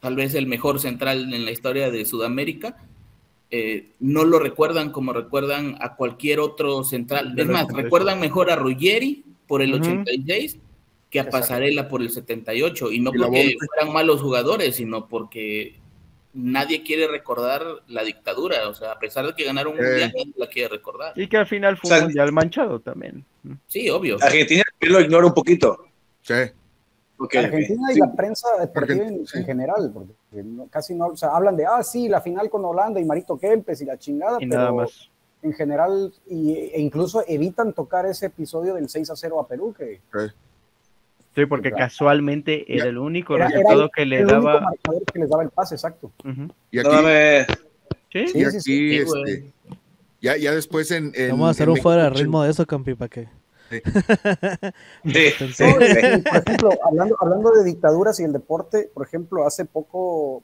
[0.00, 2.76] tal vez el mejor central en la historia de Sudamérica,
[3.50, 7.34] eh, no lo recuerdan como recuerdan a cualquier otro central.
[7.38, 10.58] Es más, recuerdan mejor a Ruggeri por el 86
[11.10, 12.90] que a Pasarela por el 78.
[12.90, 15.81] Y no porque fueran malos jugadores, sino porque
[16.34, 19.88] nadie quiere recordar la dictadura, o sea, a pesar de que ganaron un eh.
[19.88, 21.12] mundial, nadie la quiere recordar.
[21.18, 23.24] Y que al final fue un mundial manchado también.
[23.66, 24.16] Sí, obvio.
[24.20, 25.86] Argentina lo ignora un poquito.
[26.22, 26.34] Sí.
[27.18, 29.38] Ok, Argentina y la prensa deportiva en, sí.
[29.38, 30.12] en general, porque
[30.42, 33.38] no- casi no, o sea, hablan de, ah, sí, la final con Holanda y Marito
[33.38, 35.08] Kempes y la chingada, Y pero nada más.
[35.42, 39.72] en general, y, e incluso evitan tocar ese episodio del 6 a 0 a Perú,
[39.76, 40.00] que
[41.34, 44.60] Sí, porque casualmente era el único era, era resultado el, que le el único daba.
[44.60, 46.10] marcador que les daba el pase, exacto.
[46.24, 46.48] Ujú.
[46.70, 46.88] Y aquí.
[48.12, 49.52] Sí, y Sí, aquí sí, sí, este,
[50.20, 52.94] ya, ya después en, en- Vamos a hacer un fuera de ritmo de eso, Campi,
[52.94, 53.28] para que.
[53.70, 53.80] Sí,
[55.04, 56.18] Entonces, sí, No, sí.
[56.18, 60.42] y, por ejemplo, hablando, hablando de dictaduras y el deporte, por ejemplo, hace poco,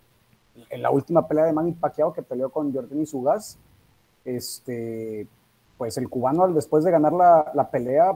[0.70, 3.59] en la última pelea de Manny Pacquiao que peleó con Jordan Sugas,
[4.24, 5.26] este,
[5.76, 8.12] pues el cubano después de ganar la, la pelea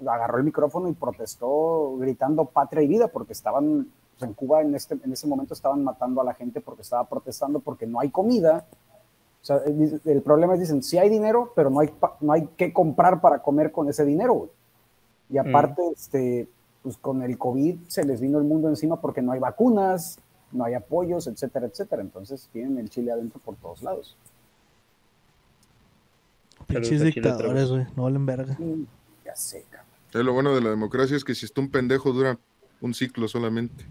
[0.00, 3.88] agarró el micrófono y protestó gritando patria y vida porque estaban
[4.18, 7.08] pues, en Cuba en este en ese momento estaban matando a la gente porque estaba
[7.08, 8.66] protestando porque no hay comida.
[9.42, 12.46] O sea, el, el problema es dicen, sí hay dinero, pero no hay no hay
[12.56, 14.34] que comprar para comer con ese dinero.
[14.34, 14.50] güey.
[15.30, 16.48] Y aparte este
[16.82, 20.18] pues con el COVID se les vino el mundo encima porque no hay vacunas,
[20.52, 22.02] no hay apoyos, etcétera, etcétera.
[22.02, 24.16] Entonces tienen el chile adentro por todos lados.
[26.66, 27.86] pinches dictadores, güey.
[27.96, 28.56] No valen verga.
[28.58, 28.84] Mm,
[29.24, 29.64] Ya sé,
[30.16, 30.20] cabrón.
[30.20, 32.38] Eh, Lo bueno de la democracia es que si está un pendejo dura
[32.80, 33.84] un ciclo solamente.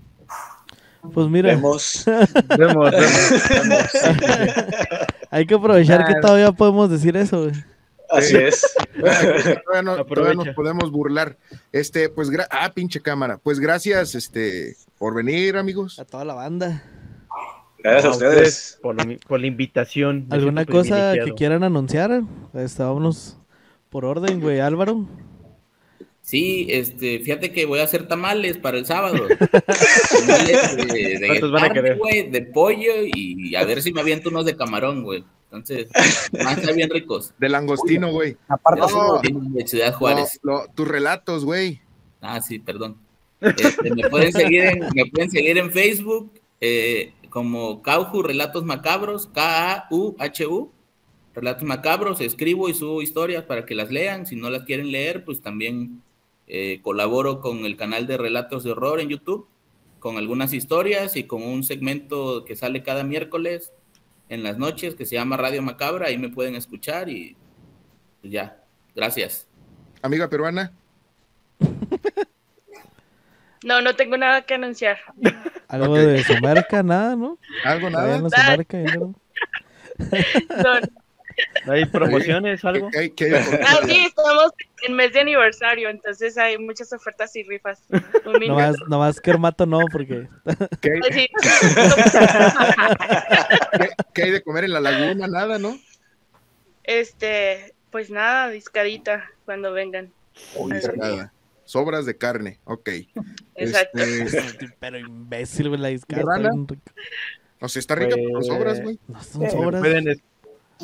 [1.13, 2.03] Pues mira, Vemos.
[2.57, 3.89] Vemos, vemos, vemos.
[5.31, 6.21] hay que aprovechar que Nah.
[6.21, 7.53] todavía podemos decir eso, güey.
[8.09, 8.61] Así es.
[8.95, 11.37] Todavía, no- todavía nos podemos burlar.
[11.71, 13.39] Este, pues, gra- ah, pinche cámara.
[13.41, 15.97] Pues gracias, este, por venir, amigos.
[15.99, 16.83] A toda la banda.
[17.79, 18.79] Gracias a ustedes.
[18.81, 20.27] Por, la- por la invitación.
[20.29, 22.21] ¿Alguna cosa que quieran anunciar?
[22.53, 23.37] Estábamos
[23.89, 24.59] por orden, güey.
[24.59, 25.07] Álvaro.
[26.25, 29.27] Sí, este, fíjate que voy a hacer tamales para el sábado.
[30.25, 34.01] Tamales de, de ¿Cuántos van a carne, güey, de pollo y a ver si me
[34.01, 35.23] aviento unos de camarón, güey.
[35.55, 35.87] Entonces,
[36.33, 37.33] van a estar bien ricos.
[37.37, 38.35] De langostino, güey.
[38.47, 38.81] Aparte,
[39.31, 40.39] de Ciudad Juárez.
[40.41, 41.79] Lo- tus relatos, güey.
[42.21, 42.97] Ah, sí, perdón.
[43.39, 49.27] Este, me, pueden seguir en, me pueden seguir en Facebook eh, como Cauju Relatos Macabros,
[49.27, 50.71] K-A-U-H-U,
[51.35, 52.19] Relatos Macabros.
[52.19, 54.25] Escribo y subo historias para que las lean.
[54.25, 56.01] Si no las quieren leer, pues también
[56.47, 59.47] eh, colaboro con el canal de Relatos de Horror en YouTube,
[59.99, 63.73] con algunas historias y con un segmento que sale cada miércoles
[64.29, 66.07] en las noches que se llama Radio Macabra.
[66.07, 67.35] Ahí me pueden escuchar y
[68.21, 68.61] pues ya.
[68.95, 69.47] Gracias.
[70.01, 70.71] Amiga peruana.
[73.65, 74.99] No, no tengo nada que anunciar.
[75.67, 77.39] Algo de su marca, nada, ¿no?
[77.63, 78.19] ¿Algo nada?
[78.19, 79.15] no su marca, ya no.
[79.97, 80.87] No,
[81.67, 82.89] ¿Hay promociones, algo?
[82.91, 84.51] ¿Qué Ah, sí, estamos
[84.83, 87.81] en mes de aniversario, entonces hay muchas ofertas y rifas.
[88.25, 90.27] Un mini- Nomás, nomás que Hermato no, porque
[90.81, 91.27] ¿Qué hay- Sí.
[93.77, 95.27] qué- qué hay de comer en la laguna?
[95.27, 95.77] Nada, ¿no?
[96.83, 100.11] Este, pues nada, discadita cuando vengan.
[100.97, 101.31] Nada.
[101.63, 102.89] Sobras de carne, ok.
[103.55, 103.97] Exacto.
[103.99, 106.23] Este, pero imbécil, güey, la discada.
[107.59, 108.99] O sea, está rica por Pues, sobras, güey.
[109.07, 109.81] No son Eh, sobras.
[109.81, 110.21] pueden,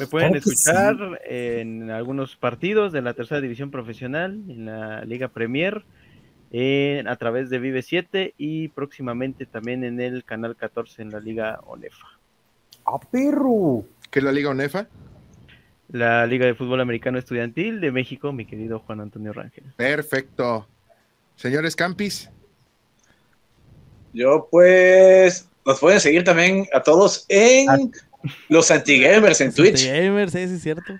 [0.01, 5.27] me pueden Claro escuchar en algunos partidos de la tercera división profesional, en la Liga
[5.27, 5.83] Premier,
[6.51, 11.19] en- a través de Vive 7 y próximamente también en el canal 14 en la
[11.19, 12.07] Liga ONEFA.
[12.85, 13.85] ¡Ah, perro!
[14.09, 14.87] ¿Qué es la Liga ONEFA?
[15.89, 19.65] La Liga de Fútbol Americano Estudiantil de México, mi querido Juan Antonio Rangel.
[19.75, 20.67] Perfecto.
[21.35, 22.29] Señores Campis,
[24.13, 27.91] Yo, pues, nos pueden seguir también a todos en
[28.49, 29.85] los antigamers en Twitch.
[29.87, 30.93] Gamers, sí, sí, es cierto.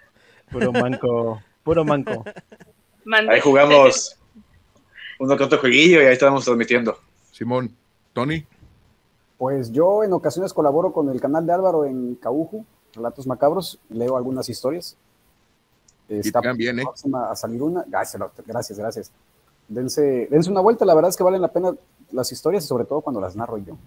[0.52, 2.24] Puro manco, puro manco.
[3.30, 4.18] Ahí jugamos
[5.20, 6.98] uno que otro jueguillo y ahí estamos transmitiendo.
[7.32, 7.76] Simón,
[8.14, 8.46] Tony.
[9.38, 14.18] Pues yo en ocasiones colaboro con el canal de Álvaro en Cauju, Relatos Macabros, leo
[14.18, 14.98] algunas historias.
[16.08, 16.84] Está también, ¿eh?
[16.84, 17.84] próxima a salir una.
[17.88, 19.12] Gracias, gracias, gracias.
[19.68, 21.74] Dense, dense una vuelta, la verdad es que valen la pena
[22.12, 23.78] las historias y sobre todo cuando las narro yo.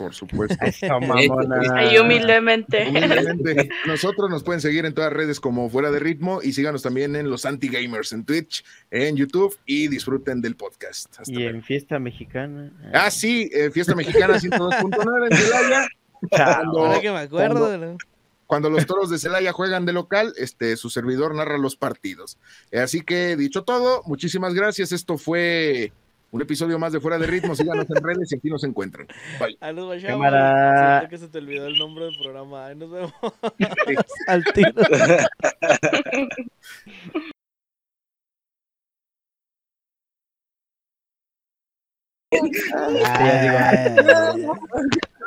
[0.00, 0.56] Por supuesto.
[1.74, 2.88] Ahí humildemente.
[2.88, 6.82] Humildemente, Nosotros nos pueden seguir en todas las redes como Fuera de Ritmo y síganos
[6.82, 11.20] también en los Anti-Gamers en Twitch, en YouTube y disfruten del podcast.
[11.20, 11.50] Hasta Y luego.
[11.50, 12.72] en fiesta mexicana.
[12.94, 15.88] Ah, sí, eh, Fiesta Mexicana 102.9 en Celaya.
[16.30, 17.76] Cuando, Ahora que me acuerdo.
[17.76, 17.98] ¿no?
[18.46, 22.38] cuando los toros de Celaya juegan de local, este, su servidor narra los partidos.
[22.72, 24.92] Eh, Así que, dicho todo, muchísimas gracias.
[24.92, 25.92] Esto fue
[26.32, 27.54] un episodio más de Fuera de Ritmo.
[27.54, 29.06] Síganos en redes y aquí nos encuentran.
[29.38, 29.56] Bye.
[29.60, 30.02] Vayamos.
[30.02, 30.98] Cámara.
[30.98, 32.66] Siento que se te olvidó el nombre del programa.
[32.66, 33.12] Ahí nos vemos.
[34.26, 34.72] Al tiro.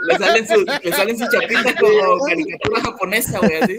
[0.05, 3.77] Le salen sus le salen sus chapitas como caricatura japonesa, güey.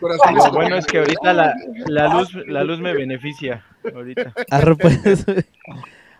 [0.00, 1.54] Lo bueno es que ahorita la,
[1.86, 3.64] la luz la luz me beneficia.
[3.94, 4.32] Ahorita.
[4.50, 5.44] Güey.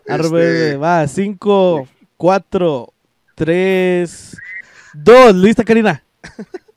[0.09, 2.92] Arbe, Este, va, 5, 4,
[3.34, 4.36] 3,
[4.94, 5.34] 2.
[5.34, 6.03] Lista, Karina.